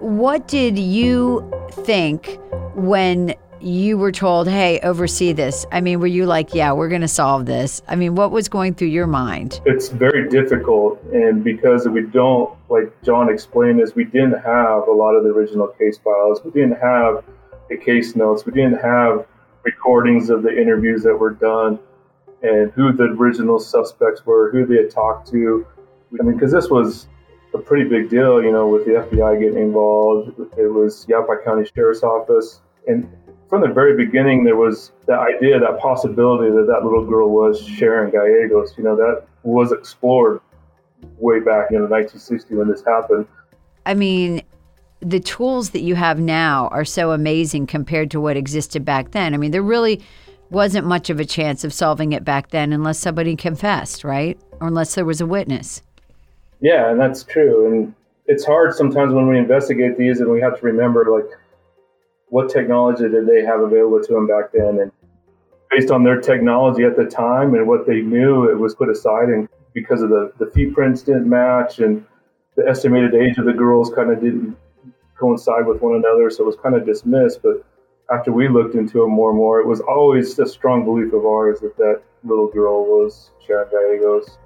What 0.00 0.48
did 0.48 0.78
you 0.78 1.50
think 1.70 2.38
when 2.74 3.34
you 3.64 3.96
were 3.96 4.12
told, 4.12 4.48
hey, 4.48 4.78
oversee 4.80 5.32
this? 5.32 5.66
I 5.72 5.80
mean, 5.80 5.98
were 6.00 6.06
you 6.06 6.26
like, 6.26 6.54
yeah, 6.54 6.72
we're 6.72 6.88
going 6.88 7.00
to 7.00 7.08
solve 7.08 7.46
this? 7.46 7.82
I 7.88 7.96
mean, 7.96 8.14
what 8.14 8.30
was 8.30 8.48
going 8.48 8.74
through 8.74 8.88
your 8.88 9.06
mind? 9.06 9.60
It's 9.64 9.88
very 9.88 10.28
difficult. 10.28 11.02
And 11.12 11.42
because 11.42 11.88
we 11.88 12.02
don't, 12.02 12.54
like 12.68 12.92
John 13.02 13.30
explained, 13.30 13.80
is 13.80 13.94
we 13.94 14.04
didn't 14.04 14.40
have 14.42 14.86
a 14.86 14.92
lot 14.92 15.14
of 15.14 15.24
the 15.24 15.30
original 15.30 15.68
case 15.68 15.98
files. 15.98 16.42
We 16.44 16.50
didn't 16.50 16.78
have 16.80 17.24
the 17.70 17.76
case 17.76 18.14
notes. 18.14 18.44
We 18.44 18.52
didn't 18.52 18.82
have 18.82 19.26
recordings 19.64 20.28
of 20.28 20.42
the 20.42 20.50
interviews 20.50 21.02
that 21.04 21.14
were 21.14 21.32
done 21.32 21.78
and 22.42 22.70
who 22.72 22.92
the 22.92 23.04
original 23.04 23.58
suspects 23.58 24.26
were, 24.26 24.52
who 24.52 24.66
they 24.66 24.76
had 24.76 24.90
talked 24.90 25.30
to. 25.30 25.66
I 26.20 26.22
mean, 26.22 26.34
because 26.34 26.52
this 26.52 26.68
was 26.68 27.08
a 27.54 27.58
pretty 27.58 27.88
big 27.88 28.10
deal, 28.10 28.42
you 28.42 28.52
know, 28.52 28.68
with 28.68 28.84
the 28.84 28.92
FBI 28.92 29.40
getting 29.40 29.58
involved. 29.58 30.38
It 30.58 30.70
was 30.70 31.06
Yavapai 31.08 31.44
County 31.44 31.68
Sheriff's 31.74 32.02
Office. 32.02 32.60
And 32.86 33.10
from 33.48 33.60
the 33.60 33.68
very 33.68 33.96
beginning, 33.96 34.44
there 34.44 34.56
was 34.56 34.92
that 35.06 35.18
idea, 35.18 35.58
that 35.60 35.78
possibility 35.78 36.50
that 36.50 36.66
that 36.66 36.84
little 36.84 37.04
girl 37.04 37.30
was 37.30 37.60
Sharon 37.60 38.10
Gallegos. 38.10 38.74
You 38.76 38.84
know, 38.84 38.96
that 38.96 39.26
was 39.42 39.72
explored 39.72 40.40
way 41.18 41.38
back 41.38 41.70
in 41.70 41.82
1960 41.82 42.54
when 42.54 42.68
this 42.68 42.82
happened. 42.84 43.26
I 43.86 43.94
mean, 43.94 44.42
the 45.00 45.20
tools 45.20 45.70
that 45.70 45.80
you 45.80 45.94
have 45.94 46.18
now 46.18 46.68
are 46.68 46.84
so 46.84 47.12
amazing 47.12 47.66
compared 47.66 48.10
to 48.12 48.20
what 48.20 48.36
existed 48.36 48.84
back 48.84 49.10
then. 49.10 49.34
I 49.34 49.36
mean, 49.36 49.50
there 49.50 49.62
really 49.62 50.00
wasn't 50.50 50.86
much 50.86 51.10
of 51.10 51.20
a 51.20 51.24
chance 51.24 51.64
of 51.64 51.72
solving 51.72 52.12
it 52.12 52.24
back 52.24 52.50
then 52.50 52.72
unless 52.72 52.98
somebody 52.98 53.36
confessed, 53.36 54.04
right? 54.04 54.38
Or 54.60 54.68
unless 54.68 54.94
there 54.94 55.04
was 55.04 55.20
a 55.20 55.26
witness. 55.26 55.82
Yeah, 56.60 56.90
and 56.90 56.98
that's 56.98 57.24
true. 57.24 57.66
And 57.66 57.94
it's 58.26 58.44
hard 58.44 58.74
sometimes 58.74 59.12
when 59.12 59.28
we 59.28 59.36
investigate 59.36 59.98
these 59.98 60.20
and 60.20 60.30
we 60.30 60.40
have 60.40 60.58
to 60.58 60.64
remember, 60.64 61.06
like, 61.10 61.30
what 62.34 62.50
technology 62.50 63.08
did 63.08 63.28
they 63.28 63.44
have 63.44 63.60
available 63.60 64.02
to 64.02 64.12
them 64.12 64.26
back 64.26 64.50
then? 64.52 64.80
And 64.80 64.90
based 65.70 65.92
on 65.92 66.02
their 66.02 66.20
technology 66.20 66.82
at 66.82 66.96
the 66.96 67.04
time 67.04 67.54
and 67.54 67.64
what 67.68 67.86
they 67.86 68.00
knew, 68.00 68.50
it 68.50 68.58
was 68.58 68.74
put 68.74 68.90
aside. 68.90 69.28
And 69.28 69.48
because 69.72 70.02
of 70.02 70.08
the, 70.08 70.32
the 70.40 70.50
feet 70.50 70.74
prints 70.74 71.02
didn't 71.02 71.28
match 71.28 71.78
and 71.78 72.04
the 72.56 72.66
estimated 72.66 73.14
age 73.14 73.38
of 73.38 73.44
the 73.44 73.52
girls 73.52 73.92
kind 73.94 74.10
of 74.10 74.20
didn't 74.20 74.56
coincide 75.16 75.64
with 75.64 75.80
one 75.80 75.94
another. 75.94 76.28
So 76.28 76.42
it 76.42 76.46
was 76.46 76.56
kind 76.60 76.74
of 76.74 76.84
dismissed. 76.84 77.38
But 77.40 77.64
after 78.12 78.32
we 78.32 78.48
looked 78.48 78.74
into 78.74 79.04
it 79.04 79.06
more 79.06 79.30
and 79.30 79.38
more, 79.38 79.60
it 79.60 79.66
was 79.68 79.80
always 79.82 80.36
a 80.40 80.46
strong 80.46 80.84
belief 80.84 81.12
of 81.12 81.24
ours 81.24 81.60
that 81.60 81.76
that 81.76 82.02
little 82.24 82.48
girl 82.48 82.84
was 82.84 83.30
Sharon 83.46 83.68
Gallegos. 83.70 84.38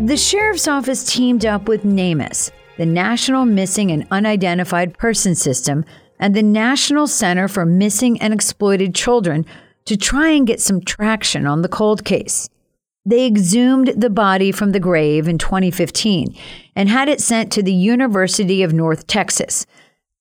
The 0.00 0.16
sheriff's 0.16 0.66
office 0.66 1.04
teamed 1.04 1.46
up 1.46 1.68
with 1.68 1.84
NamUs, 1.84 2.50
the 2.78 2.86
National 2.86 3.44
Missing 3.44 3.90
and 3.90 4.06
Unidentified 4.10 4.96
Person 4.96 5.34
System, 5.34 5.84
and 6.18 6.34
the 6.34 6.42
National 6.42 7.06
Center 7.06 7.48
for 7.48 7.66
Missing 7.66 8.20
and 8.20 8.32
Exploited 8.32 8.94
Children 8.94 9.44
to 9.84 9.96
try 9.96 10.30
and 10.30 10.46
get 10.46 10.60
some 10.60 10.80
traction 10.80 11.46
on 11.46 11.62
the 11.62 11.68
cold 11.68 12.04
case. 12.04 12.48
They 13.04 13.26
exhumed 13.26 13.88
the 13.96 14.10
body 14.10 14.52
from 14.52 14.70
the 14.70 14.80
grave 14.80 15.26
in 15.26 15.38
2015 15.38 16.36
and 16.76 16.88
had 16.88 17.08
it 17.08 17.20
sent 17.20 17.50
to 17.52 17.62
the 17.62 17.74
University 17.74 18.62
of 18.62 18.72
North 18.72 19.06
Texas. 19.06 19.66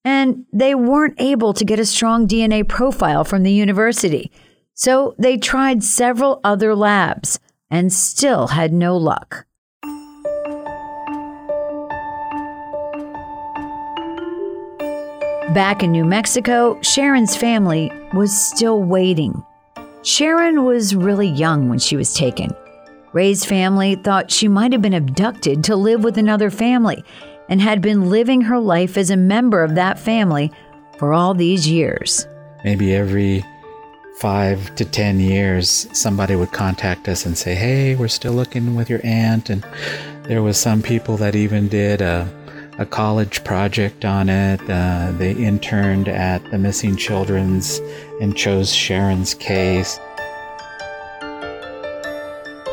And 0.04 0.46
they 0.52 0.74
weren't 0.74 1.22
able 1.22 1.54
to 1.54 1.64
get 1.64 1.80
a 1.80 1.86
strong 1.86 2.28
DNA 2.28 2.68
profile 2.68 3.24
from 3.24 3.44
the 3.44 3.52
university. 3.52 4.32
So 4.74 5.14
they 5.20 5.38
tried 5.38 5.84
several 5.84 6.42
other 6.44 6.74
labs 6.74 7.40
and 7.70 7.94
still 7.94 8.48
had 8.48 8.74
no 8.74 8.98
luck. 8.98 9.46
Back 15.54 15.84
in 15.84 15.92
New 15.92 16.06
Mexico, 16.06 16.80
Sharon's 16.82 17.36
family 17.36 17.92
was 18.14 18.32
still 18.32 18.82
waiting. 18.82 19.44
Sharon 20.02 20.64
was 20.64 20.96
really 20.96 21.28
young 21.28 21.68
when 21.68 21.78
she 21.78 21.98
was 21.98 22.14
taken. 22.14 22.56
Ray's 23.12 23.44
family 23.44 23.96
thought 23.96 24.32
she 24.32 24.48
might 24.48 24.72
have 24.72 24.82
been 24.82 24.94
abducted 24.94 25.66
to 25.66 25.76
live 25.76 26.06
with 26.06 26.18
another 26.18 26.52
family 26.52 27.04
and 27.50 27.60
had 27.60 27.82
been 27.82 28.10
living 28.10 28.40
her 28.40 28.62
life 28.62 28.96
as 28.98 29.10
a 29.10 29.18
member 29.18 29.62
of 29.62 29.76
that 29.76 30.00
family 30.00 30.54
for 30.98 31.12
all 31.12 31.34
these 31.34 31.68
years. 31.68 32.26
Maybe 32.64 32.96
every 32.96 33.44
five 34.20 34.74
to 34.76 34.86
10 34.86 35.20
years, 35.20 35.86
somebody 35.92 36.38
would 36.38 36.54
contact 36.54 37.10
us 37.10 37.26
and 37.26 37.38
say, 37.38 37.56
Hey, 37.56 37.96
we're 37.96 38.08
still 38.08 38.34
looking 38.34 38.78
with 38.78 38.90
your 38.90 39.02
aunt. 39.04 39.50
And 39.50 39.66
there 40.24 40.42
was 40.42 40.58
some 40.58 40.82
people 40.82 41.18
that 41.18 41.36
even 41.36 41.68
did 41.68 42.02
a 42.02 42.26
a 42.78 42.86
college 42.86 43.44
project 43.44 44.06
on 44.06 44.30
it. 44.30 44.60
Uh, 44.70 45.12
they 45.18 45.34
interned 45.34 46.08
at 46.08 46.44
the 46.52 46.58
Missing 46.58 46.96
Children's 46.96 47.80
and 48.22 48.36
chose 48.36 48.74
Sharon's 48.74 49.34
case. 49.34 50.00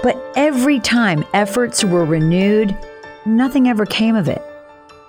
But 0.03 0.17
every 0.37 0.79
time 0.81 1.25
efforts 1.35 1.85
were 1.85 2.05
renewed, 2.05 2.77
nothing 3.27 3.69
ever 3.69 3.85
came 3.85 4.15
of 4.15 4.29
it, 4.29 4.43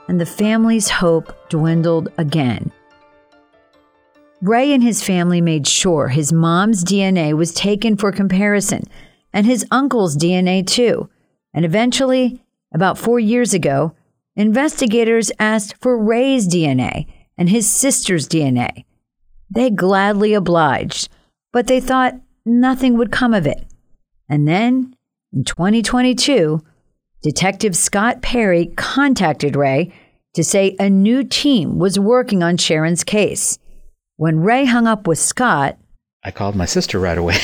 and 0.07 0.19
the 0.19 0.25
family's 0.25 0.89
hope 0.89 1.33
dwindled 1.49 2.09
again. 2.17 2.71
Ray 4.41 4.71
and 4.71 4.81
his 4.81 5.03
family 5.03 5.41
made 5.41 5.67
sure 5.67 6.07
his 6.07 6.33
mom's 6.33 6.83
DNA 6.83 7.33
was 7.33 7.53
taken 7.53 7.97
for 7.97 8.11
comparison, 8.11 8.83
and 9.33 9.45
his 9.45 9.65
uncle's 9.69 10.17
DNA 10.17 10.65
too. 10.65 11.09
And 11.53 11.65
eventually, 11.65 12.41
about 12.73 12.97
four 12.97 13.19
years 13.19 13.53
ago, 13.53 13.93
investigators 14.35 15.31
asked 15.39 15.75
for 15.81 15.97
Ray's 15.97 16.47
DNA 16.47 17.07
and 17.37 17.49
his 17.49 17.69
sister's 17.69 18.27
DNA. 18.27 18.85
They 19.49 19.69
gladly 19.69 20.33
obliged, 20.33 21.09
but 21.51 21.67
they 21.67 21.79
thought 21.79 22.19
nothing 22.45 22.97
would 22.97 23.11
come 23.11 23.33
of 23.33 23.47
it. 23.47 23.65
And 24.29 24.47
then, 24.47 24.95
in 25.33 25.43
2022, 25.43 26.61
Detective 27.21 27.75
Scott 27.75 28.21
Perry 28.21 28.67
contacted 28.77 29.55
Ray 29.55 29.91
to 30.35 30.43
say 30.43 30.75
a 30.79 30.89
new 30.89 31.23
team 31.23 31.79
was 31.79 31.99
working 31.99 32.43
on 32.43 32.57
Sharon's 32.57 33.03
case. 33.03 33.57
When 34.17 34.39
Ray 34.39 34.65
hung 34.65 34.87
up 34.87 35.07
with 35.07 35.19
Scott, 35.19 35.77
I 36.23 36.31
called 36.31 36.55
my 36.55 36.65
sister 36.65 36.99
right 36.99 37.17
away. 37.17 37.37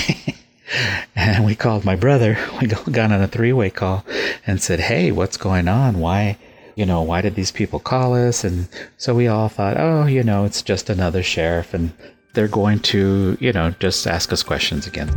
and 1.16 1.46
we 1.46 1.56
called 1.56 1.86
my 1.86 1.96
brother. 1.96 2.38
We 2.62 2.68
got 2.92 3.12
on 3.12 3.22
a 3.22 3.28
three 3.28 3.54
way 3.54 3.70
call 3.70 4.06
and 4.46 4.62
said, 4.62 4.80
Hey, 4.80 5.12
what's 5.12 5.38
going 5.38 5.68
on? 5.68 6.00
Why? 6.00 6.38
You 6.76 6.86
know, 6.86 7.02
why 7.02 7.22
did 7.22 7.36
these 7.36 7.52
people 7.52 7.80
call 7.80 8.14
us? 8.14 8.44
And 8.44 8.68
so 8.98 9.16
we 9.16 9.28
all 9.28 9.50
thought, 9.50 9.78
oh, 9.78 10.06
you 10.06 10.24
know, 10.24 10.44
it's 10.46 10.62
just 10.62 10.90
another 10.90 11.24
sheriff 11.24 11.74
and 11.74 11.92
they're 12.34 12.48
going 12.50 12.80
to, 12.80 13.38
you 13.40 13.54
know, 13.54 13.72
just 13.80 14.06
ask 14.06 14.32
us 14.34 14.44
questions 14.44 14.86
again. 14.86 15.10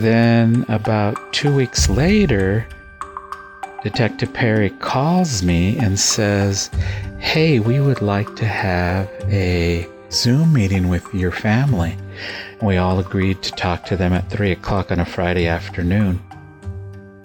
Then 0.00 0.64
about 0.68 1.32
two 1.32 1.54
weeks 1.54 1.88
later, 1.88 2.66
Detective 3.82 4.32
Perry 4.32 4.70
calls 4.70 5.42
me 5.42 5.78
and 5.78 5.98
says, 5.98 6.70
Hey, 7.18 7.60
we 7.60 7.80
would 7.80 8.02
like 8.02 8.34
to 8.36 8.46
have 8.46 9.08
a 9.28 9.86
Zoom 10.10 10.52
meeting 10.52 10.88
with 10.88 11.06
your 11.14 11.30
family. 11.30 11.96
We 12.62 12.78
all 12.78 12.98
agreed 12.98 13.42
to 13.42 13.52
talk 13.52 13.84
to 13.86 13.96
them 13.96 14.12
at 14.12 14.28
3 14.30 14.50
o'clock 14.52 14.90
on 14.90 14.98
a 15.00 15.04
Friday 15.04 15.46
afternoon 15.46 16.20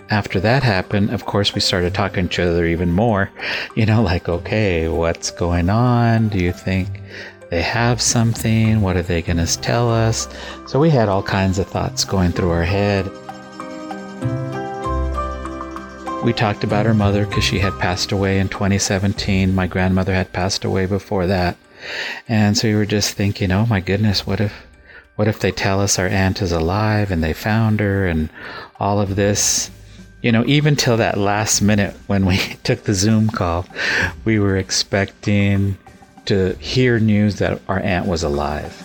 after 0.09 0.39
that 0.39 0.63
happened, 0.63 1.09
of 1.09 1.25
course, 1.25 1.55
we 1.55 1.61
started 1.61 1.93
talking 1.93 2.27
to 2.27 2.33
each 2.33 2.39
other 2.39 2.65
even 2.65 2.91
more. 2.91 3.31
You 3.75 3.85
know, 3.85 4.03
like, 4.03 4.29
okay, 4.29 4.87
what's 4.87 5.31
going 5.31 5.69
on? 5.69 6.29
Do 6.29 6.37
you 6.37 6.53
think 6.53 7.01
they 7.49 7.61
have 7.61 8.01
something? 8.01 8.81
What 8.81 8.97
are 8.97 9.01
they 9.01 9.21
going 9.21 9.43
to 9.43 9.61
tell 9.61 9.91
us? 9.91 10.27
So 10.67 10.79
we 10.79 10.89
had 10.89 11.09
all 11.09 11.23
kinds 11.23 11.57
of 11.57 11.67
thoughts 11.67 12.03
going 12.03 12.31
through 12.31 12.51
our 12.51 12.65
head. 12.65 13.05
We 16.23 16.33
talked 16.33 16.63
about 16.63 16.85
her 16.85 16.93
mother 16.93 17.25
because 17.25 17.43
she 17.43 17.59
had 17.59 17.77
passed 17.79 18.11
away 18.11 18.39
in 18.39 18.49
2017. 18.49 19.53
My 19.53 19.67
grandmother 19.67 20.13
had 20.13 20.33
passed 20.33 20.65
away 20.65 20.85
before 20.85 21.27
that. 21.27 21.57
And 22.27 22.57
so 22.57 22.67
we 22.67 22.75
were 22.75 22.85
just 22.85 23.13
thinking, 23.13 23.51
oh 23.51 23.65
my 23.67 23.79
goodness, 23.79 24.25
what 24.25 24.39
if 24.39 24.65
what 25.15 25.27
if 25.27 25.39
they 25.39 25.51
tell 25.51 25.79
us 25.79 25.97
our 25.97 26.07
aunt 26.07 26.41
is 26.41 26.51
alive 26.51 27.09
and 27.09 27.23
they 27.23 27.31
found 27.31 27.79
her 27.79 28.05
and 28.05 28.29
all 28.79 28.99
of 28.99 29.15
this? 29.15 29.69
You 30.25 30.31
know, 30.31 30.43
even 30.47 30.75
till 30.75 30.97
that 30.97 31.19
last 31.19 31.61
minute 31.61 31.95
when 32.07 32.25
we 32.25 32.37
took 32.63 32.81
the 32.85 32.95
Zoom 32.95 33.29
call, 33.29 33.67
we 34.25 34.39
were 34.39 34.57
expecting 34.57 35.77
to 36.25 36.55
hear 36.55 36.97
news 36.97 37.35
that 37.35 37.61
our 37.69 37.79
aunt 37.79 38.07
was 38.07 38.23
alive. 38.23 38.81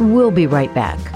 We'll 0.00 0.32
be 0.32 0.48
right 0.48 0.74
back. 0.74 1.15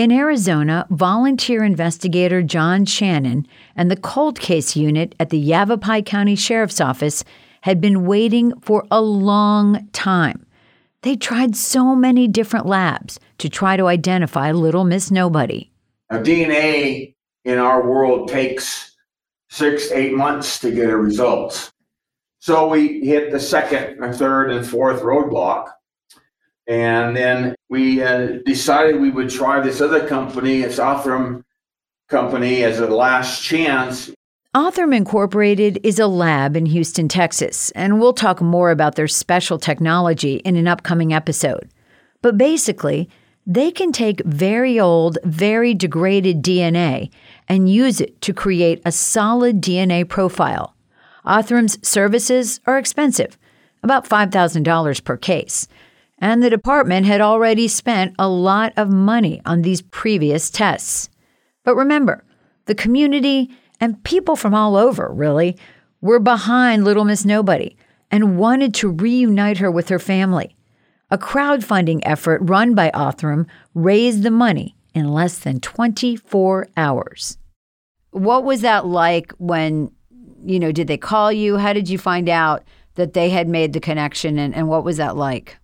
In 0.00 0.10
Arizona, 0.10 0.86
volunteer 0.88 1.62
investigator 1.62 2.42
John 2.42 2.86
Shannon 2.86 3.46
and 3.76 3.90
the 3.90 4.00
cold 4.00 4.40
case 4.40 4.74
unit 4.74 5.14
at 5.20 5.28
the 5.28 5.36
Yavapai 5.36 6.00
County 6.00 6.36
Sheriff's 6.36 6.80
Office 6.80 7.22
had 7.60 7.82
been 7.82 8.06
waiting 8.06 8.58
for 8.60 8.86
a 8.90 9.02
long 9.02 9.90
time. 9.92 10.46
They 11.02 11.16
tried 11.16 11.54
so 11.54 11.94
many 11.94 12.28
different 12.28 12.64
labs 12.64 13.20
to 13.36 13.50
try 13.50 13.76
to 13.76 13.88
identify 13.88 14.52
little 14.52 14.84
Miss 14.84 15.10
Nobody. 15.10 15.70
Now, 16.10 16.22
DNA 16.22 17.14
in 17.44 17.58
our 17.58 17.86
world 17.86 18.28
takes 18.28 18.96
six, 19.50 19.90
eight 19.92 20.14
months 20.14 20.60
to 20.60 20.70
get 20.70 20.88
a 20.88 20.96
result. 20.96 21.72
So 22.38 22.68
we 22.68 23.04
hit 23.04 23.32
the 23.32 23.38
second, 23.38 24.14
third, 24.14 24.50
and 24.50 24.66
fourth 24.66 25.02
roadblock. 25.02 25.72
And 26.66 27.14
then 27.14 27.54
we 27.70 28.02
uh, 28.02 28.38
decided 28.44 29.00
we 29.00 29.10
would 29.10 29.30
try 29.30 29.60
this 29.60 29.80
other 29.80 30.06
company, 30.06 30.62
it's 30.62 30.78
Othram 30.78 31.44
Company, 32.08 32.64
as 32.64 32.80
a 32.80 32.86
last 32.88 33.42
chance. 33.42 34.10
Othram 34.54 34.94
Incorporated 34.94 35.78
is 35.84 36.00
a 36.00 36.08
lab 36.08 36.56
in 36.56 36.66
Houston, 36.66 37.06
Texas, 37.06 37.70
and 37.70 38.00
we'll 38.00 38.12
talk 38.12 38.42
more 38.42 38.72
about 38.72 38.96
their 38.96 39.06
special 39.06 39.60
technology 39.60 40.36
in 40.36 40.56
an 40.56 40.66
upcoming 40.66 41.12
episode. 41.12 41.70
But 42.20 42.36
basically, 42.36 43.08
they 43.46 43.70
can 43.70 43.92
take 43.92 44.24
very 44.24 44.80
old, 44.80 45.18
very 45.22 45.72
degraded 45.72 46.42
DNA 46.42 47.10
and 47.48 47.70
use 47.70 48.00
it 48.00 48.20
to 48.22 48.34
create 48.34 48.82
a 48.84 48.90
solid 48.90 49.60
DNA 49.60 50.06
profile. 50.08 50.74
Othram's 51.24 51.78
services 51.86 52.58
are 52.66 52.78
expensive, 52.78 53.38
about 53.84 54.08
$5,000 54.08 55.04
per 55.04 55.16
case 55.16 55.68
and 56.20 56.42
the 56.42 56.50
department 56.50 57.06
had 57.06 57.20
already 57.20 57.66
spent 57.66 58.14
a 58.18 58.28
lot 58.28 58.72
of 58.76 58.90
money 58.90 59.40
on 59.46 59.62
these 59.62 59.82
previous 59.82 60.50
tests. 60.50 61.08
But 61.64 61.76
remember, 61.76 62.24
the 62.66 62.74
community 62.74 63.50
and 63.80 64.02
people 64.04 64.36
from 64.36 64.54
all 64.54 64.76
over, 64.76 65.10
really, 65.12 65.56
were 66.00 66.20
behind 66.20 66.84
Little 66.84 67.04
Miss 67.04 67.24
Nobody 67.24 67.76
and 68.10 68.38
wanted 68.38 68.74
to 68.74 68.90
reunite 68.90 69.58
her 69.58 69.70
with 69.70 69.88
her 69.88 69.98
family. 69.98 70.56
A 71.10 71.18
crowdfunding 71.18 72.00
effort 72.02 72.40
run 72.42 72.74
by 72.74 72.90
Othram 72.90 73.46
raised 73.74 74.22
the 74.22 74.30
money 74.30 74.76
in 74.94 75.12
less 75.12 75.38
than 75.38 75.60
24 75.60 76.68
hours. 76.76 77.38
What 78.10 78.44
was 78.44 78.60
that 78.60 78.86
like 78.86 79.32
when, 79.38 79.90
you 80.44 80.58
know, 80.58 80.72
did 80.72 80.88
they 80.88 80.96
call 80.96 81.32
you? 81.32 81.56
How 81.56 81.72
did 81.72 81.88
you 81.88 81.98
find 81.98 82.28
out 82.28 82.64
that 82.94 83.12
they 83.12 83.30
had 83.30 83.48
made 83.48 83.72
the 83.72 83.80
connection 83.80 84.38
and, 84.38 84.54
and 84.54 84.68
what 84.68 84.84
was 84.84 84.98
that 84.98 85.16
like? 85.16 85.56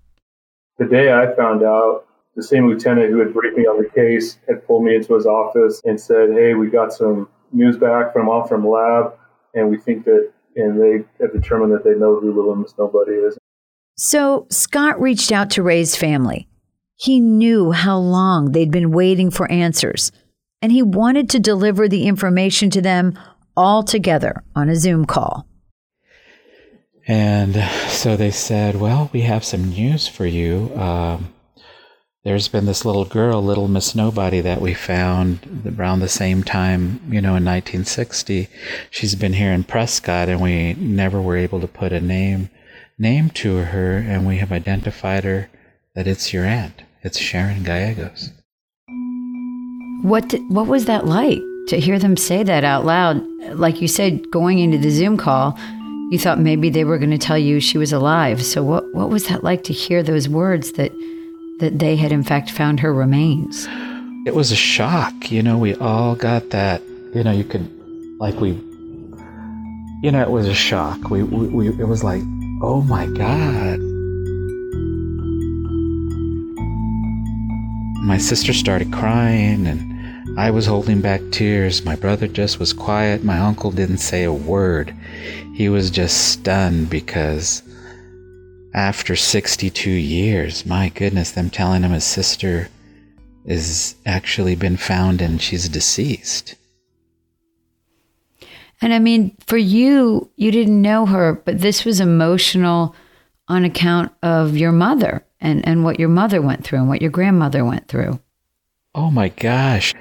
The 0.79 0.87
day 0.87 1.13
I 1.13 1.35
found 1.35 1.63
out, 1.63 2.05
the 2.35 2.43
same 2.43 2.69
lieutenant 2.69 3.11
who 3.11 3.19
had 3.19 3.33
briefed 3.33 3.57
me 3.57 3.65
on 3.65 3.83
the 3.83 3.89
case 3.89 4.39
had 4.47 4.67
pulled 4.67 4.85
me 4.85 4.95
into 4.95 5.15
his 5.15 5.25
office 5.25 5.81
and 5.85 5.99
said, 5.99 6.31
Hey, 6.33 6.53
we 6.53 6.69
got 6.69 6.93
some 6.93 7.29
news 7.51 7.79
back 7.79 8.13
from 8.13 8.27
Othram 8.27 8.71
Lab, 8.71 9.15
and 9.55 9.71
we 9.71 9.79
think 9.79 10.05
that, 10.05 10.31
and 10.55 10.81
they 10.81 11.05
have 11.21 11.33
determined 11.33 11.73
that 11.73 11.83
they 11.83 11.95
know 11.95 12.21
who 12.21 12.35
Little 12.35 12.55
Miss 12.55 12.75
Nobody 12.79 13.13
is. 13.13 13.39
So 13.97 14.47
Scott 14.51 15.01
reached 15.01 15.33
out 15.33 15.51
to 15.53 15.63
Ray's 15.63 15.97
family. 15.97 16.47
He 16.97 17.21
knew 17.21 17.73
how 17.73 17.97
long 17.99 18.53
they'd 18.53 18.71
been 18.71 18.91
waiting 18.91 19.31
for 19.31 19.51
answers, 19.51 20.13
and 20.61 20.73
he 20.73 20.83
wanted 20.83 21.31
to 21.31 21.41
deliver 21.41 21.89
the 21.89 22.07
information 22.07 22.69
to 22.71 22.83
them 22.83 23.19
all 23.57 23.83
together 23.83 24.45
on 24.55 24.69
a 24.69 24.77
Zoom 24.77 25.07
call. 25.07 25.47
And 27.07 27.55
so 27.89 28.17
they 28.17 28.31
said, 28.31 28.77
Well, 28.77 29.11
we 29.13 29.23
have 29.23 29.45
some 29.45 29.71
news 29.71 30.09
for 30.09 30.27
you. 30.27 30.73
Um, 30.77 31.33
there's 32.25 32.49
been 32.49 32.67
this 32.67 32.85
little 32.85 33.05
girl, 33.05 33.41
Little 33.41 33.69
Miss 33.69 33.95
Nobody, 33.95 34.41
that 34.41 34.61
we 34.61 34.75
found 34.75 35.73
around 35.79 36.01
the 36.01 36.09
same 36.09 36.43
time, 36.43 37.01
you 37.09 37.21
know, 37.21 37.37
in 37.37 37.45
1960. 37.45 38.49
She's 38.91 39.15
been 39.15 39.35
here 39.35 39.53
in 39.53 39.63
Prescott, 39.63 40.29
and 40.29 40.41
we 40.41 40.75
never 40.75 41.23
were 41.23 41.37
able 41.37 41.61
to 41.61 41.69
put 41.69 41.93
a 41.93 42.01
name 42.01 42.51
name 42.99 43.31
to 43.31 43.59
her, 43.59 43.99
and 43.99 44.27
we 44.27 44.39
have 44.39 44.51
identified 44.51 45.23
her 45.23 45.49
that 45.95 46.09
it's 46.09 46.33
your 46.33 46.45
aunt. 46.45 46.83
It's 47.03 47.19
Sharon 47.19 47.63
Gallegos. 47.63 48.33
What 50.03 50.29
did, 50.29 50.41
what 50.51 50.67
was 50.67 50.87
that 50.87 51.07
like 51.07 51.39
to 51.69 51.79
hear 51.79 52.01
them 52.01 52.17
say 52.17 52.43
that 52.43 52.65
out 52.65 52.85
loud? 52.85 53.23
Like 53.53 53.81
you 53.81 53.87
said, 53.87 54.29
going 54.33 54.59
into 54.59 54.79
the 54.79 54.91
Zoom 54.91 55.17
call, 55.17 55.57
you 56.11 56.19
thought 56.19 56.39
maybe 56.39 56.71
they 56.71 56.85
were 56.85 56.99
going 56.99 57.11
to 57.11 57.19
tell 57.19 57.39
you 57.39 57.61
she 57.61 57.79
was 57.79 57.93
alive. 57.93 58.45
So 58.45 58.63
what 58.63 58.95
what 58.95 59.11
was 59.11 59.27
that 59.29 59.43
like 59.43 59.65
to 59.65 59.73
hear 59.73 60.03
those 60.03 60.29
words 60.29 60.73
that 60.73 60.93
that 61.59 61.79
they 61.79 61.97
had 61.97 62.13
in 62.13 62.23
fact 62.23 62.51
found 62.51 62.81
her 62.81 62.95
remains? 62.95 63.67
It 64.27 64.35
was 64.35 64.53
a 64.53 64.57
shock. 64.57 65.31
You 65.31 65.43
know, 65.43 65.59
we 65.59 65.75
all 65.77 66.15
got 66.15 66.51
that. 66.51 66.83
You 67.15 67.25
know, 67.25 67.33
you 67.33 67.45
could 67.45 67.69
like 68.21 68.41
we. 68.41 68.51
You 70.03 70.13
know, 70.13 70.23
it 70.23 70.31
was 70.31 70.47
a 70.47 70.55
shock. 70.55 71.11
We 71.11 71.23
we, 71.23 71.49
we 71.49 71.69
it 71.69 71.89
was 71.89 72.05
like, 72.05 72.23
oh 72.63 72.83
my 72.83 73.07
god. 73.07 73.81
My 78.05 78.19
sister 78.19 78.53
started 78.53 78.93
crying 78.93 79.67
and 79.67 79.96
I 80.37 80.51
was 80.51 80.67
holding 80.67 81.01
back 81.01 81.23
tears. 81.31 81.83
My 81.83 81.97
brother 81.97 82.29
just 82.29 82.59
was 82.59 82.75
quiet. 82.75 83.25
My 83.25 83.39
uncle 83.39 83.71
didn't 83.71 83.99
say 83.99 84.25
a 84.25 84.33
word. 84.33 84.95
He 85.55 85.71
was 85.71 85.91
just 85.91 86.33
stunned 86.33 86.91
because 86.91 87.63
after 88.75 89.17
62 89.17 89.91
years, 89.91 90.67
my 90.67 90.91
goodness, 90.91 91.31
them 91.31 91.49
telling 91.49 91.83
him 91.83 91.93
his 91.93 92.05
sister 92.05 92.69
is 93.47 93.95
actually 94.05 94.55
been 94.57 94.77
found 94.77 95.23
and 95.23 95.41
she's 95.41 95.71
deceased. 95.71 96.55
And 98.83 98.93
I 98.93 98.99
mean, 98.99 99.35
for 99.47 99.57
you, 99.57 100.31
you 100.37 100.51
didn't 100.51 100.83
know 100.83 101.07
her, 101.07 101.41
but 101.47 101.61
this 101.61 101.87
was 101.87 101.99
emotional 101.99 102.95
on 103.49 103.65
account 103.65 104.13
of 104.23 104.55
your 104.55 104.73
mother 104.73 105.25
and, 105.41 105.67
and 105.67 105.83
what 105.83 105.99
your 105.99 106.11
mother 106.11 106.43
went 106.43 106.63
through 106.63 106.81
and 106.81 106.89
what 106.91 107.01
your 107.01 107.11
grandmother 107.11 107.65
went 107.65 107.89
through. 107.89 108.21
Oh 108.95 109.11
my 109.11 109.31
gosh. 109.31 109.95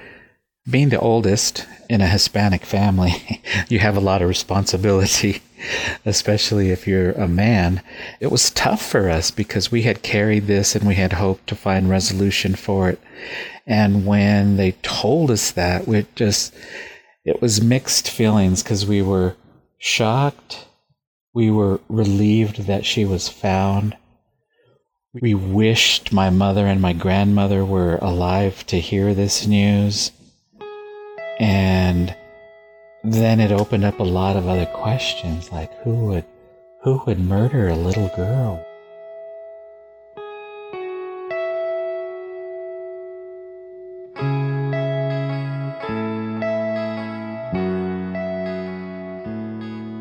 Being 0.68 0.90
the 0.90 1.00
oldest 1.00 1.68
in 1.90 2.02
a 2.02 2.08
Hispanic 2.08 2.66
family, 2.66 3.42
you 3.70 3.78
have 3.80 3.96
a 3.96 4.00
lot 4.00 4.24
of 4.24 4.28
responsibility, 4.28 5.44
especially 6.06 6.72
if 6.72 6.88
you're 6.88 7.12
a 7.12 7.28
man. 7.28 7.84
It 8.20 8.32
was 8.32 8.50
tough 8.50 8.84
for 8.84 9.08
us 9.08 9.30
because 9.30 9.72
we 9.72 9.84
had 9.84 10.02
carried 10.02 10.48
this 10.48 10.76
and 10.76 10.88
we 10.88 10.96
had 10.96 11.14
hoped 11.14 11.46
to 11.48 11.56
find 11.56 11.88
resolution 11.88 12.56
for 12.56 12.90
it. 12.90 13.00
And 13.68 14.08
when 14.08 14.58
they 14.58 14.72
told 14.82 15.30
us 15.30 15.52
that, 15.52 15.88
we 15.88 16.08
just, 16.16 16.52
it 17.24 17.44
was 17.44 17.62
mixed 17.62 18.10
feelings 18.10 18.64
because 18.64 18.88
we 18.88 19.04
were 19.04 19.36
shocked, 19.78 20.66
we 21.32 21.52
were 21.52 21.80
relieved 21.90 22.66
that 22.66 22.86
she 22.86 23.06
was 23.06 23.30
found. 23.30 23.96
We 25.14 25.36
wished 25.36 26.12
my 26.12 26.32
mother 26.32 26.66
and 26.66 26.82
my 26.82 26.94
grandmother 26.94 27.64
were 27.64 27.98
alive 27.98 28.66
to 28.68 28.80
hear 28.80 29.14
this 29.14 29.46
news. 29.46 30.12
And 31.40 32.16
then 33.04 33.40
it 33.40 33.52
opened 33.52 33.86
up 33.86 34.00
a 34.00 34.04
lot 34.04 34.36
of 34.36 34.48
other 34.48 34.66
questions 34.68 35.52
like 35.52 35.72
who 35.84 36.08
would 36.08 36.26
who 36.82 37.02
would 37.08 37.20
murder 37.20 37.68
a 37.68 37.76
little 37.76 38.10
girl? 38.16 38.64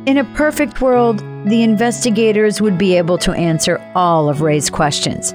In 0.07 0.19
a 0.19 0.25
perfect 0.35 0.83
world, 0.83 1.21
the 1.47 1.63
investigators 1.63 2.61
would 2.61 2.77
be 2.77 2.97
able 2.97 3.17
to 3.19 3.33
answer 3.33 3.81
all 3.95 4.29
of 4.29 4.43
Ray's 4.43 4.69
questions. 4.69 5.33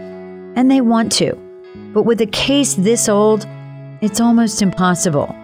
And 0.55 0.69
they 0.69 0.81
want 0.81 1.11
to. 1.13 1.33
But 1.93 2.03
with 2.03 2.21
a 2.21 2.27
case 2.27 2.75
this 2.75 3.09
old, 3.09 3.47
it's 4.01 4.21
almost 4.21 4.61
impossible. 4.61 5.35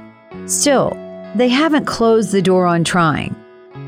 Still, 0.47 0.95
they 1.35 1.49
haven't 1.49 1.85
closed 1.85 2.31
the 2.31 2.41
door 2.41 2.67
on 2.67 2.83
trying. 2.83 3.35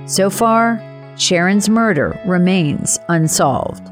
So 0.08 0.30
far, 0.30 0.82
Sharon's 1.16 1.70
murder 1.70 2.20
remains 2.26 2.98
unsolved. 3.10 3.88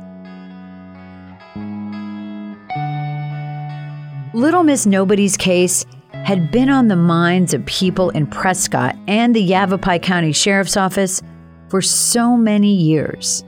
Little 4.33 4.63
Miss 4.63 4.85
Nobody's 4.85 5.37
case 5.37 5.85
had 6.11 6.51
been 6.51 6.69
on 6.69 6.87
the 6.87 6.95
minds 6.95 7.53
of 7.53 7.65
people 7.67 8.09
in 8.09 8.25
Prescott 8.25 8.95
and 9.07 9.35
the 9.35 9.41
Yavapai 9.41 9.99
County 9.99 10.33
Sheriff's 10.33 10.75
Office 10.75 11.21
for 11.69 11.81
so 11.81 12.35
many 12.35 12.73
years. 12.73 13.43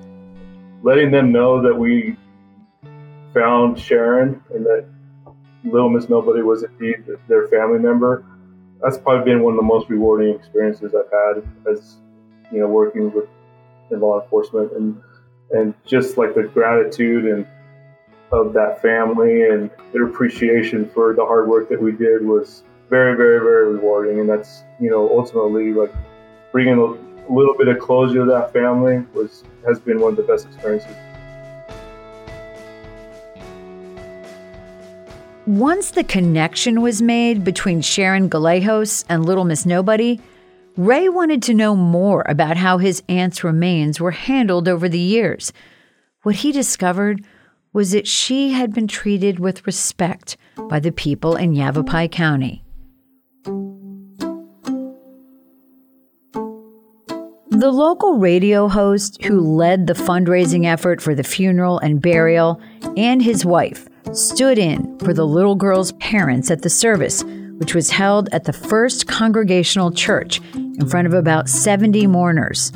Letting 0.83 1.09
them 1.11 1.31
know 1.31 1.61
that 1.63 1.75
we 1.75 2.15
found 3.33 3.79
Sharon 3.79 4.41
and 4.53 4.63
that 4.65 4.85
Little 5.63 5.89
Miss 5.89 6.07
Nobody 6.07 6.43
was 6.43 6.63
indeed 6.63 7.03
their 7.27 7.47
family 7.47 7.79
member, 7.79 8.23
that's 8.81 8.97
probably 8.97 9.25
been 9.31 9.43
one 9.43 9.53
of 9.53 9.57
the 9.57 9.63
most 9.63 9.89
rewarding 9.89 10.33
experiences 10.35 10.93
I've 10.93 11.11
had 11.11 11.43
as 11.71 11.97
you 12.51 12.59
know 12.59 12.67
working 12.67 13.11
with 13.11 13.27
in 13.91 13.99
law 13.99 14.21
enforcement 14.21 14.71
and 14.73 15.01
and 15.51 15.73
just 15.85 16.17
like 16.17 16.35
the 16.35 16.43
gratitude 16.43 17.25
and 17.25 17.47
of 18.31 18.53
that 18.53 18.81
family 18.81 19.43
and 19.43 19.69
their 19.93 20.05
appreciation 20.05 20.89
for 20.89 21.13
the 21.13 21.25
hard 21.25 21.47
work 21.47 21.69
that 21.69 21.81
we 21.81 21.93
did 21.93 22.25
was 22.25 22.63
very 22.89 23.15
very 23.15 23.39
very 23.39 23.73
rewarding 23.73 24.19
and 24.19 24.29
that's 24.29 24.63
you 24.79 24.89
know 24.89 25.09
ultimately 25.17 25.73
like 25.73 25.93
bringing 26.51 26.77
a 26.77 27.31
little 27.31 27.55
bit 27.57 27.67
of 27.67 27.79
closure 27.79 28.25
to 28.25 28.25
that 28.25 28.53
family 28.53 29.05
was 29.13 29.43
has 29.65 29.79
been 29.79 29.99
one 29.99 30.11
of 30.11 30.17
the 30.17 30.23
best 30.23 30.45
experiences. 30.47 30.95
Once 35.47 35.91
the 35.91 36.03
connection 36.03 36.81
was 36.81 37.01
made 37.01 37.45
between 37.45 37.79
Sharon 37.79 38.27
Gallegos 38.27 39.05
and 39.07 39.25
Little 39.25 39.45
Miss 39.45 39.65
Nobody, 39.65 40.19
Ray 40.75 41.07
wanted 41.07 41.41
to 41.43 41.53
know 41.53 41.73
more 41.73 42.25
about 42.27 42.57
how 42.57 42.79
his 42.79 43.01
aunt's 43.07 43.45
remains 43.45 43.97
were 43.97 44.11
handled 44.11 44.67
over 44.67 44.89
the 44.89 44.99
years. 44.99 45.53
What 46.23 46.35
he 46.35 46.51
discovered 46.51 47.23
was 47.71 47.91
that 47.91 48.07
she 48.07 48.51
had 48.51 48.73
been 48.73 48.89
treated 48.89 49.39
with 49.39 49.65
respect 49.65 50.35
by 50.67 50.81
the 50.81 50.91
people 50.91 51.37
in 51.37 51.53
Yavapai 51.53 52.09
County. 52.09 52.65
The 57.51 57.71
local 57.71 58.19
radio 58.19 58.67
host 58.67 59.23
who 59.23 59.39
led 59.39 59.87
the 59.87 59.93
fundraising 59.93 60.65
effort 60.65 61.01
for 61.01 61.15
the 61.15 61.23
funeral 61.23 61.79
and 61.79 62.01
burial 62.01 62.59
and 62.97 63.21
his 63.21 63.45
wife 63.45 63.87
stood 64.15 64.57
in 64.57 64.97
for 64.99 65.13
the 65.13 65.25
little 65.25 65.55
girl's 65.55 65.91
parents 65.93 66.51
at 66.51 66.61
the 66.61 66.69
service, 66.69 67.23
which 67.57 67.73
was 67.73 67.89
held 67.89 68.29
at 68.31 68.43
the 68.43 68.53
First 68.53 69.07
Congregational 69.07 69.91
Church 69.91 70.39
in 70.53 70.87
front 70.87 71.07
of 71.07 71.13
about 71.13 71.49
70 71.49 72.07
mourners. 72.07 72.71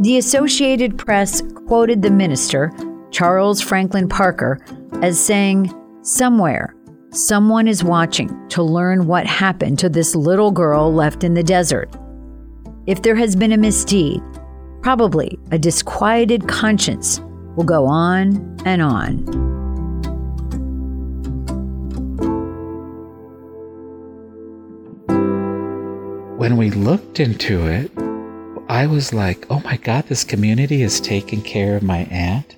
The 0.00 0.16
Associated 0.18 0.98
Press 0.98 1.42
quoted 1.66 2.02
the 2.02 2.10
minister, 2.10 2.72
Charles 3.10 3.60
Franklin 3.60 4.08
Parker, 4.08 4.58
as 5.02 5.18
saying, 5.18 5.72
Somewhere, 6.02 6.74
someone 7.10 7.68
is 7.68 7.84
watching 7.84 8.48
to 8.48 8.62
learn 8.62 9.06
what 9.06 9.26
happened 9.26 9.78
to 9.78 9.88
this 9.88 10.14
little 10.14 10.50
girl 10.50 10.92
left 10.92 11.24
in 11.24 11.34
the 11.34 11.42
desert. 11.42 11.94
If 12.86 13.02
there 13.02 13.14
has 13.14 13.36
been 13.36 13.52
a 13.52 13.56
misdeed, 13.56 14.20
probably 14.82 15.38
a 15.50 15.58
disquieted 15.58 16.46
conscience 16.48 17.20
will 17.56 17.64
go 17.64 17.86
on 17.86 18.56
and 18.64 18.82
on. 18.82 19.18
When 26.36 26.56
we 26.56 26.70
looked 26.70 27.20
into 27.20 27.66
it, 27.66 27.90
I 28.68 28.86
was 28.86 29.14
like, 29.14 29.46
oh 29.50 29.60
my 29.60 29.76
God, 29.76 30.06
this 30.08 30.24
community 30.24 30.80
has 30.80 31.00
taken 31.00 31.40
care 31.42 31.76
of 31.76 31.82
my 31.82 32.04
aunt 32.10 32.56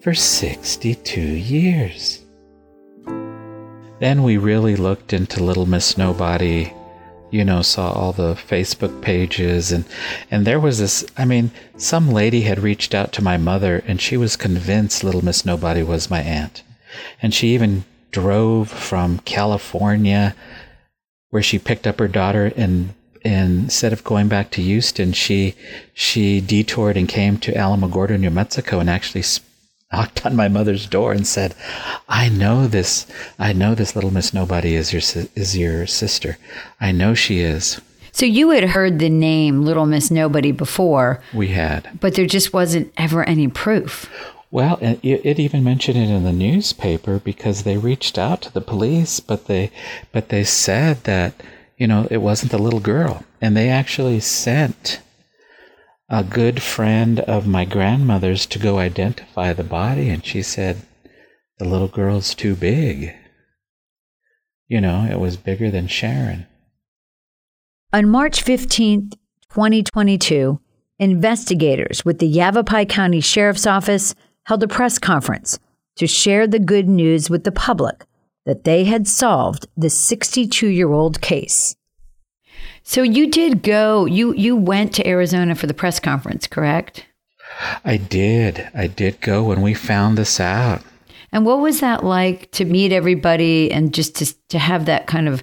for 0.00 0.14
62 0.14 1.20
years. 1.20 2.22
Then 3.98 4.22
we 4.22 4.36
really 4.36 4.76
looked 4.76 5.12
into 5.12 5.42
Little 5.42 5.66
Miss 5.66 5.96
Nobody 5.96 6.72
you 7.30 7.44
know, 7.44 7.62
saw 7.62 7.90
all 7.92 8.12
the 8.12 8.34
Facebook 8.34 9.02
pages 9.02 9.72
and 9.72 9.84
and 10.30 10.46
there 10.46 10.60
was 10.60 10.78
this 10.78 11.04
I 11.16 11.24
mean, 11.24 11.50
some 11.76 12.10
lady 12.10 12.42
had 12.42 12.58
reached 12.58 12.94
out 12.94 13.12
to 13.14 13.24
my 13.24 13.36
mother 13.36 13.82
and 13.86 14.00
she 14.00 14.16
was 14.16 14.36
convinced 14.36 15.04
little 15.04 15.24
Miss 15.24 15.44
Nobody 15.44 15.82
was 15.82 16.10
my 16.10 16.20
aunt. 16.20 16.62
And 17.20 17.34
she 17.34 17.48
even 17.48 17.84
drove 18.10 18.70
from 18.70 19.18
California 19.20 20.34
where 21.30 21.42
she 21.42 21.58
picked 21.58 21.86
up 21.86 21.98
her 21.98 22.08
daughter 22.08 22.52
and 22.56 22.94
and 23.26 23.64
instead 23.64 23.92
of 23.92 24.04
going 24.04 24.28
back 24.28 24.50
to 24.52 24.62
Houston, 24.62 25.12
she 25.12 25.56
she 25.92 26.40
detoured 26.40 26.96
and 26.96 27.08
came 27.08 27.38
to 27.38 27.52
Alamogordo, 27.52 28.20
New 28.20 28.30
Mexico, 28.30 28.78
and 28.78 28.88
actually 28.88 29.22
knocked 29.92 30.26
on 30.26 30.36
my 30.36 30.48
mother's 30.48 30.86
door 30.86 31.12
and 31.12 31.26
said, 31.26 31.54
"I 32.08 32.28
know 32.28 32.66
this. 32.66 33.06
I 33.38 33.52
know 33.52 33.74
this 33.74 33.94
little 33.94 34.12
Miss 34.12 34.34
Nobody 34.34 34.74
is 34.74 34.92
your 34.92 35.02
is 35.34 35.56
your 35.56 35.86
sister. 35.86 36.38
I 36.80 36.92
know 36.92 37.14
she 37.14 37.40
is." 37.40 37.80
So 38.12 38.24
you 38.24 38.50
had 38.50 38.70
heard 38.70 38.98
the 38.98 39.10
name 39.10 39.62
Little 39.62 39.86
Miss 39.86 40.10
Nobody 40.10 40.50
before. 40.50 41.20
We 41.34 41.48
had, 41.48 42.00
but 42.00 42.14
there 42.14 42.26
just 42.26 42.52
wasn't 42.52 42.92
ever 42.96 43.22
any 43.24 43.48
proof. 43.48 44.08
Well, 44.50 44.78
it, 44.80 45.00
it 45.02 45.38
even 45.38 45.62
mentioned 45.62 45.98
it 45.98 46.08
in 46.08 46.24
the 46.24 46.32
newspaper 46.32 47.18
because 47.18 47.62
they 47.62 47.76
reached 47.76 48.16
out 48.16 48.40
to 48.42 48.52
the 48.52 48.60
police, 48.60 49.20
but 49.20 49.46
they 49.46 49.70
but 50.12 50.30
they 50.30 50.44
said 50.44 51.04
that 51.04 51.34
you 51.76 51.86
know 51.86 52.08
it 52.10 52.18
wasn't 52.18 52.52
the 52.52 52.58
little 52.58 52.80
girl, 52.80 53.24
and 53.40 53.56
they 53.56 53.68
actually 53.68 54.20
sent 54.20 55.00
a 56.08 56.22
good 56.22 56.62
friend 56.62 57.20
of 57.20 57.46
my 57.46 57.64
grandmother's 57.64 58.46
to 58.46 58.58
go 58.58 58.78
identify 58.78 59.52
the 59.52 59.64
body, 59.64 60.08
and 60.08 60.24
she 60.24 60.42
said, 60.42 60.82
The 61.58 61.64
little 61.68 61.88
girl's 61.88 62.34
too 62.34 62.54
big. 62.54 63.14
You 64.68 64.80
know, 64.80 65.06
it 65.10 65.18
was 65.18 65.36
bigger 65.36 65.70
than 65.70 65.88
Sharon. 65.88 66.46
On 67.92 68.08
March 68.08 68.44
15th, 68.44 69.12
2022, 69.50 70.60
investigators 70.98 72.04
with 72.04 72.18
the 72.18 72.26
Yavapai 72.26 72.84
County 72.84 73.20
Sheriff's 73.20 73.66
Office 73.66 74.14
held 74.44 74.62
a 74.62 74.68
press 74.68 74.98
conference 74.98 75.58
to 75.96 76.06
share 76.06 76.46
the 76.46 76.58
good 76.58 76.88
news 76.88 77.30
with 77.30 77.44
the 77.44 77.52
public 77.52 78.04
that 78.44 78.64
they 78.64 78.84
had 78.84 79.08
solved 79.08 79.66
the 79.76 79.90
62 79.90 80.68
year 80.68 80.92
old 80.92 81.20
case. 81.20 81.76
So 82.88 83.02
you 83.02 83.26
did 83.32 83.64
go. 83.64 84.04
You 84.06 84.32
you 84.34 84.54
went 84.54 84.94
to 84.94 85.06
Arizona 85.06 85.56
for 85.56 85.66
the 85.66 85.74
press 85.74 85.98
conference, 85.98 86.46
correct? 86.46 87.04
I 87.84 87.96
did. 87.96 88.68
I 88.74 88.86
did 88.86 89.20
go 89.20 89.42
when 89.42 89.60
we 89.60 89.74
found 89.74 90.16
this 90.16 90.38
out. 90.38 90.82
And 91.32 91.44
what 91.44 91.58
was 91.58 91.80
that 91.80 92.04
like 92.04 92.48
to 92.52 92.64
meet 92.64 92.92
everybody 92.92 93.72
and 93.72 93.92
just 93.92 94.14
to, 94.16 94.48
to 94.50 94.60
have 94.60 94.86
that 94.86 95.08
kind 95.08 95.28
of 95.28 95.42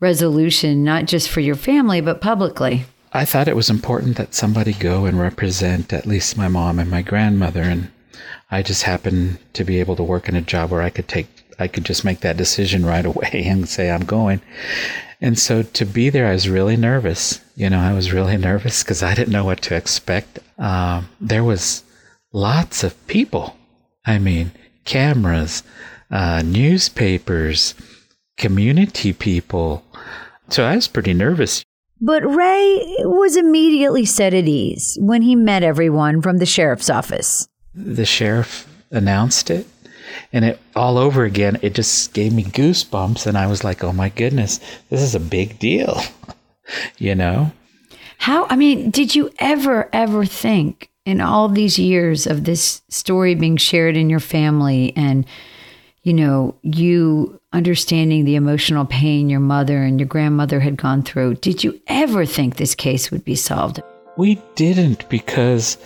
resolution, 0.00 0.84
not 0.84 1.06
just 1.06 1.30
for 1.30 1.40
your 1.40 1.54
family, 1.54 2.02
but 2.02 2.20
publicly? 2.20 2.84
I 3.10 3.24
thought 3.24 3.48
it 3.48 3.56
was 3.56 3.70
important 3.70 4.18
that 4.18 4.34
somebody 4.34 4.74
go 4.74 5.06
and 5.06 5.18
represent 5.18 5.94
at 5.94 6.06
least 6.06 6.36
my 6.36 6.48
mom 6.48 6.78
and 6.78 6.90
my 6.90 7.00
grandmother. 7.00 7.62
And 7.62 7.90
I 8.50 8.62
just 8.62 8.82
happened 8.82 9.38
to 9.54 9.64
be 9.64 9.80
able 9.80 9.96
to 9.96 10.02
work 10.02 10.28
in 10.28 10.36
a 10.36 10.42
job 10.42 10.70
where 10.70 10.82
I 10.82 10.90
could 10.90 11.08
take, 11.08 11.28
I 11.58 11.68
could 11.68 11.86
just 11.86 12.04
make 12.04 12.20
that 12.20 12.36
decision 12.36 12.84
right 12.84 13.06
away 13.06 13.44
and 13.46 13.66
say, 13.66 13.90
I'm 13.90 14.04
going. 14.04 14.42
And 15.20 15.38
so 15.38 15.62
to 15.62 15.84
be 15.84 16.10
there, 16.10 16.26
I 16.26 16.32
was 16.32 16.48
really 16.48 16.76
nervous. 16.76 17.40
You 17.54 17.70
know, 17.70 17.80
I 17.80 17.92
was 17.92 18.12
really 18.12 18.36
nervous 18.50 18.82
because 18.82 19.02
I 19.02 19.14
didn't 19.14 19.32
know 19.32 19.44
what 19.44 19.62
to 19.62 19.74
expect. 19.76 20.38
Uh, 20.58 21.02
there 21.20 21.44
was 21.44 21.84
lots 22.32 22.84
of 22.84 23.06
people. 23.06 23.56
I 24.04 24.18
mean, 24.18 24.52
cameras, 24.84 25.62
uh, 26.10 26.42
newspapers, 26.44 27.74
community 28.36 29.12
people. 29.12 29.84
So 30.48 30.64
I 30.64 30.76
was 30.76 30.88
pretty 30.88 31.14
nervous. 31.14 31.64
But 32.00 32.22
Ray 32.26 32.96
was 33.00 33.36
immediately 33.36 34.04
set 34.04 34.34
at 34.34 34.46
ease 34.46 34.98
when 35.00 35.22
he 35.22 35.34
met 35.34 35.62
everyone 35.62 36.20
from 36.20 36.38
the 36.38 36.46
sheriff's 36.46 36.90
office. 36.90 37.48
The 37.74 38.04
sheriff 38.04 38.68
announced 38.90 39.50
it, 39.50 39.66
and 40.32 40.44
it 40.44 40.60
all 40.74 40.98
over 40.98 41.24
again, 41.24 41.58
it 41.62 41.74
just 41.74 42.12
gave 42.12 42.32
me 42.32 42.44
goosebumps. 42.44 43.26
And 43.26 43.36
I 43.36 43.46
was 43.46 43.64
like, 43.64 43.84
oh 43.84 43.92
my 43.92 44.08
goodness, 44.10 44.58
this 44.90 45.02
is 45.02 45.14
a 45.14 45.20
big 45.20 45.58
deal, 45.58 46.00
you 46.98 47.14
know? 47.14 47.52
How, 48.18 48.46
I 48.48 48.56
mean, 48.56 48.90
did 48.90 49.14
you 49.14 49.30
ever, 49.38 49.88
ever 49.92 50.24
think 50.24 50.90
in 51.04 51.20
all 51.20 51.48
these 51.48 51.78
years 51.78 52.26
of 52.26 52.44
this 52.44 52.82
story 52.88 53.34
being 53.34 53.56
shared 53.56 53.96
in 53.96 54.10
your 54.10 54.20
family 54.20 54.92
and, 54.96 55.26
you 56.02 56.12
know, 56.12 56.56
you 56.62 57.40
understanding 57.52 58.24
the 58.24 58.36
emotional 58.36 58.84
pain 58.84 59.28
your 59.28 59.40
mother 59.40 59.82
and 59.82 59.98
your 60.00 60.08
grandmother 60.08 60.60
had 60.60 60.76
gone 60.76 61.02
through, 61.02 61.34
did 61.36 61.62
you 61.62 61.80
ever 61.86 62.26
think 62.26 62.56
this 62.56 62.74
case 62.74 63.10
would 63.10 63.24
be 63.24 63.34
solved? 63.34 63.80
We 64.16 64.40
didn't 64.54 65.08
because 65.08 65.76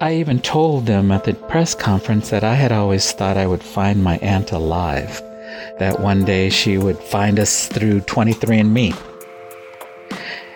I 0.00 0.14
even 0.16 0.40
told 0.40 0.86
them 0.86 1.10
at 1.12 1.24
the 1.24 1.34
press 1.34 1.74
conference 1.74 2.30
that 2.30 2.44
I 2.44 2.54
had 2.54 2.72
always 2.72 3.12
thought 3.12 3.36
I 3.36 3.46
would 3.46 3.62
find 3.62 4.02
my 4.02 4.18
aunt 4.18 4.52
alive, 4.52 5.22
that 5.78 6.00
one 6.00 6.24
day 6.24 6.50
she 6.50 6.76
would 6.76 6.98
find 6.98 7.38
us 7.38 7.68
through 7.68 8.00
23andMe. 8.00 8.94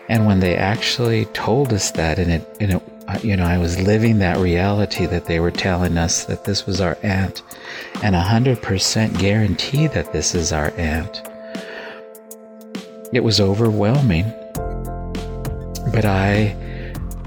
And 0.09 0.27
when 0.27 0.41
they 0.41 0.55
actually 0.57 1.25
told 1.27 1.73
us 1.73 1.93
that, 1.93 2.19
and 2.19 2.31
it, 2.31 2.57
and 2.61 2.73
it 2.75 2.83
uh, 3.09 3.19
you 3.23 3.37
know, 3.37 3.45
I 3.45 3.59
was 3.59 3.81
living 3.81 4.19
that 4.19 4.39
reality 4.39 5.07
that 5.07 5.27
they 5.27 5.39
were 5.39 5.53
telling 5.53 5.97
us 5.97 6.25
that 6.25 6.45
this 6.45 6.67
was 6.67 6.81
our 6.81 6.99
aunt, 7.03 7.43
and 8.03 8.17
a 8.17 8.21
hundred 8.21 8.61
percent 8.61 9.17
guarantee 9.19 9.87
that 9.89 10.13
this 10.13 10.35
is 10.35 10.53
our 10.53 10.73
aunt. 10.77 11.23
It 13.13 13.23
was 13.23 13.41
overwhelming, 13.41 14.25
but 15.93 16.05
I 16.05 16.57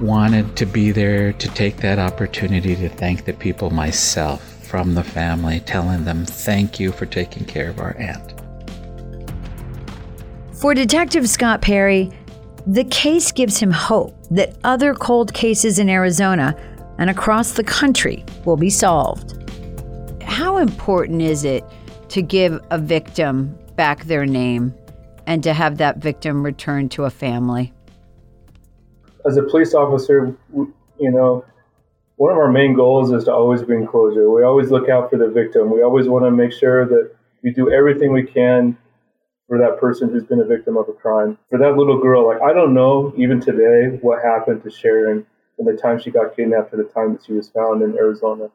wanted 0.02 0.56
to 0.58 0.66
be 0.66 0.92
there 0.92 1.34
to 1.34 1.48
take 1.50 1.78
that 1.78 2.00
opportunity 2.00 2.76
to 2.76 2.90
thank 2.90 3.26
the 3.26 3.34
people 3.34 3.70
myself 3.70 4.42
from 4.66 4.94
the 4.94 5.04
family, 5.04 5.60
telling 5.62 6.06
them 6.06 6.26
thank 6.26 6.80
you 6.80 6.92
for 6.92 7.06
taking 7.06 7.46
care 7.46 7.70
of 7.70 7.80
our 7.80 7.96
aunt. 7.98 8.34
For 10.54 10.74
Detective 10.74 11.28
Scott 11.28 11.62
Perry, 11.62 12.12
the 12.68 12.84
case 12.84 13.32
gives 13.32 13.58
him 13.58 13.72
hope 13.72 14.16
that 14.30 14.56
other 14.64 14.94
cold 14.94 15.34
cases 15.34 15.80
in 15.80 15.90
Arizona 15.90 16.56
and 16.98 17.10
across 17.10 17.54
the 17.54 17.64
country 17.64 18.26
will 18.46 18.58
be 18.58 18.70
solved. 18.70 19.36
How 20.22 20.58
important 20.58 21.22
is 21.22 21.46
it 21.46 21.64
to 22.10 22.22
give 22.22 22.62
a 22.70 22.78
victim 22.78 23.58
back 23.76 24.04
their 24.04 24.26
name 24.26 24.76
and 25.26 25.42
to 25.44 25.54
have 25.54 25.78
that 25.78 25.98
victim 25.98 26.44
returned 26.44 26.92
to 26.92 27.06
a 27.06 27.10
family? 27.10 27.74
As 29.30 29.38
a 29.38 29.44
police 29.44 29.76
officer, 29.76 30.36
you 30.56 30.74
know, 31.12 31.46
one 32.16 32.32
of 32.32 32.40
our 32.40 32.52
main 32.52 32.74
goals 32.74 33.12
is 33.12 33.26
to 33.26 33.32
always 33.32 33.62
bring 33.62 33.86
closure. 33.86 34.32
We 34.32 34.44
always 34.44 34.72
look 34.72 34.90
out 34.90 35.12
for 35.12 35.18
the 35.18 35.28
victim. 35.28 35.72
We 35.72 35.84
always 35.84 36.08
want 36.08 36.26
to 36.26 36.32
make 36.32 36.52
sure 36.52 36.88
that 36.88 37.12
we 37.44 37.52
do 37.52 37.72
everything 37.72 38.12
we 38.12 38.24
can 38.24 38.76
for 39.48 39.60
that 39.60 39.80
person 39.80 40.10
who's 40.10 40.24
been 40.24 40.40
a 40.40 40.46
victim 40.46 40.78
of 40.78 40.90
a 40.90 40.94
crime. 40.94 41.38
For 41.52 41.60
that 41.60 41.78
little 41.78 42.02
girl, 42.02 42.26
like 42.26 42.42
I 42.42 42.54
don't 42.54 42.74
know 42.74 43.14
even 43.18 43.40
today 43.40 44.00
what 44.02 44.24
happened 44.24 44.64
to 44.64 44.72
Sharon 44.72 45.28
from 45.56 45.68
the 45.68 45.80
time 45.80 46.00
she 46.00 46.10
got 46.10 46.36
kidnapped 46.36 46.72
to 46.72 46.78
the 46.78 46.86
time 46.86 47.14
that 47.14 47.24
she 47.24 47.34
was 47.34 47.50
found 47.50 47.84
in 47.84 47.96
Arizona. 47.96 48.50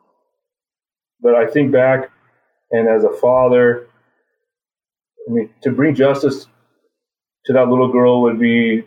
But 1.20 1.36
I 1.36 1.46
think 1.46 1.70
back, 1.70 2.10
and 2.72 2.88
as 2.88 3.04
a 3.04 3.12
father, 3.12 3.86
I 5.28 5.32
mean, 5.32 5.50
to 5.62 5.70
bring 5.70 5.94
justice 5.94 6.48
to 7.44 7.52
that 7.52 7.68
little 7.68 7.92
girl 7.92 8.22
would 8.22 8.40
be 8.40 8.82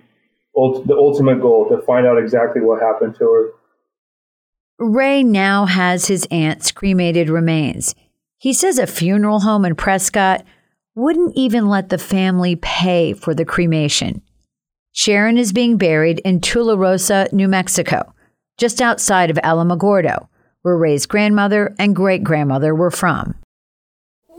the 0.86 0.96
ultimate 0.96 1.42
goal 1.42 1.70
to 1.70 1.82
find 1.84 2.08
out 2.08 2.18
exactly 2.18 2.62
what 2.62 2.82
happened 2.82 3.16
to 3.20 3.24
her. 3.24 3.52
Ray 4.80 5.24
now 5.24 5.66
has 5.66 6.08
his 6.08 6.28
aunt's 6.30 6.72
cremated 6.72 7.30
remains. 7.30 7.96
He 8.38 8.54
says 8.54 8.78
a 8.78 8.88
funeral 8.88 9.40
home 9.40 9.66
in 9.66 9.76
Prescott 9.76 10.44
wouldn't 10.96 11.36
even 11.36 11.68
let 11.68 11.90
the 11.90 11.98
family 11.98 12.56
pay 12.56 13.14
for 13.14 13.34
the 13.34 13.46
cremation. 13.46 14.22
Sharon 14.92 15.38
is 15.38 15.54
being 15.54 15.78
buried 15.78 16.20
in 16.20 16.40
Tularosa, 16.40 17.32
New 17.32 17.48
Mexico, 17.48 18.14
just 18.58 18.82
outside 18.82 19.30
of 19.30 19.38
Alamogordo, 19.38 20.28
where 20.64 20.78
Ray's 20.78 21.06
grandmother 21.06 21.76
and 21.78 21.96
great 21.96 22.24
grandmother 22.24 22.74
were 22.74 22.90
from. 22.90 23.36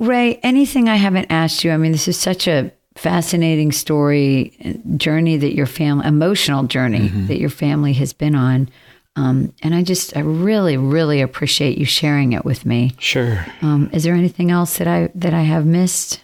Ray, 0.01 0.37
anything 0.43 0.89
I 0.89 0.97
haven't 0.97 1.31
asked 1.31 1.63
you? 1.63 1.71
I 1.71 1.77
mean, 1.77 1.93
this 1.93 2.09
is 2.09 2.17
such 2.17 2.49
a 2.49 2.73
fascinating 2.99 3.71
story, 3.73 4.83
journey 4.97 5.37
that 5.37 5.55
your 5.55 5.67
family, 5.67 6.07
emotional 6.07 6.65
journey 6.65 7.09
mm-hmm. 7.09 7.27
that 7.27 7.39
your 7.39 7.51
family 7.51 7.93
has 7.95 8.13
been 8.13 8.35
on. 8.35 8.69
Um, 9.15 9.53
and 9.63 9.75
I 9.75 9.83
just, 9.83 10.17
I 10.17 10.21
really, 10.21 10.77
really 10.77 11.21
appreciate 11.21 11.79
you 11.79 11.85
sharing 11.85 12.33
it 12.33 12.45
with 12.45 12.67
me. 12.67 12.95
Sure. 12.99 13.47
Um, 13.63 13.89
is 13.93 14.05
there 14.05 14.15
anything 14.15 14.51
else 14.51 14.79
that 14.79 14.89
I 14.89 15.11
that 15.15 15.35
I 15.35 15.43
have 15.43 15.67
missed? 15.67 16.23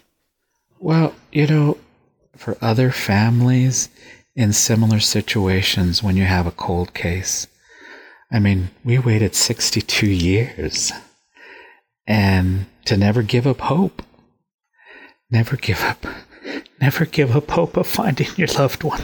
Well, 0.79 1.13
you 1.31 1.47
know, 1.47 1.77
for 2.35 2.57
other 2.61 2.91
families 2.91 3.89
in 4.35 4.53
similar 4.53 4.99
situations 4.99 6.03
when 6.03 6.17
you 6.17 6.25
have 6.25 6.45
a 6.45 6.51
cold 6.51 6.93
case, 6.93 7.47
I 8.31 8.39
mean, 8.39 8.69
we 8.83 8.99
waited 8.99 9.35
62 9.35 10.07
years 10.07 10.91
and 12.05 12.65
to 12.85 12.97
never 12.97 13.21
give 13.23 13.47
up 13.47 13.61
hope. 13.61 14.01
Never 15.31 15.55
give 15.57 15.81
up. 15.81 16.05
Never 16.81 17.05
give 17.05 17.35
up 17.35 17.49
hope 17.49 17.77
of 17.77 17.87
finding 17.87 18.27
your 18.35 18.47
loved 18.49 18.83
one. 18.83 19.01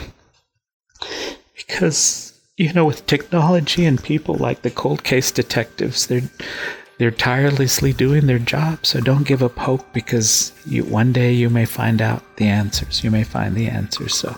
Because, 1.56 2.38
you 2.56 2.72
know, 2.72 2.84
with 2.84 3.06
technology 3.06 3.84
and 3.84 4.02
people 4.02 4.34
like 4.34 4.62
the 4.62 4.70
cold 4.70 5.04
case 5.04 5.30
detectives, 5.30 6.06
they're 6.06 6.28
they're 6.98 7.10
tirelessly 7.10 7.92
doing 7.92 8.26
their 8.26 8.38
job, 8.38 8.86
so 8.86 9.00
don't 9.00 9.26
give 9.26 9.42
up 9.42 9.56
hope 9.58 9.92
because 9.92 10.52
you, 10.66 10.84
one 10.84 11.12
day 11.12 11.32
you 11.32 11.50
may 11.50 11.64
find 11.64 12.00
out 12.00 12.22
the 12.36 12.46
answers. 12.46 13.02
You 13.02 13.10
may 13.10 13.24
find 13.24 13.56
the 13.56 13.66
answers. 13.66 14.14
So. 14.14 14.36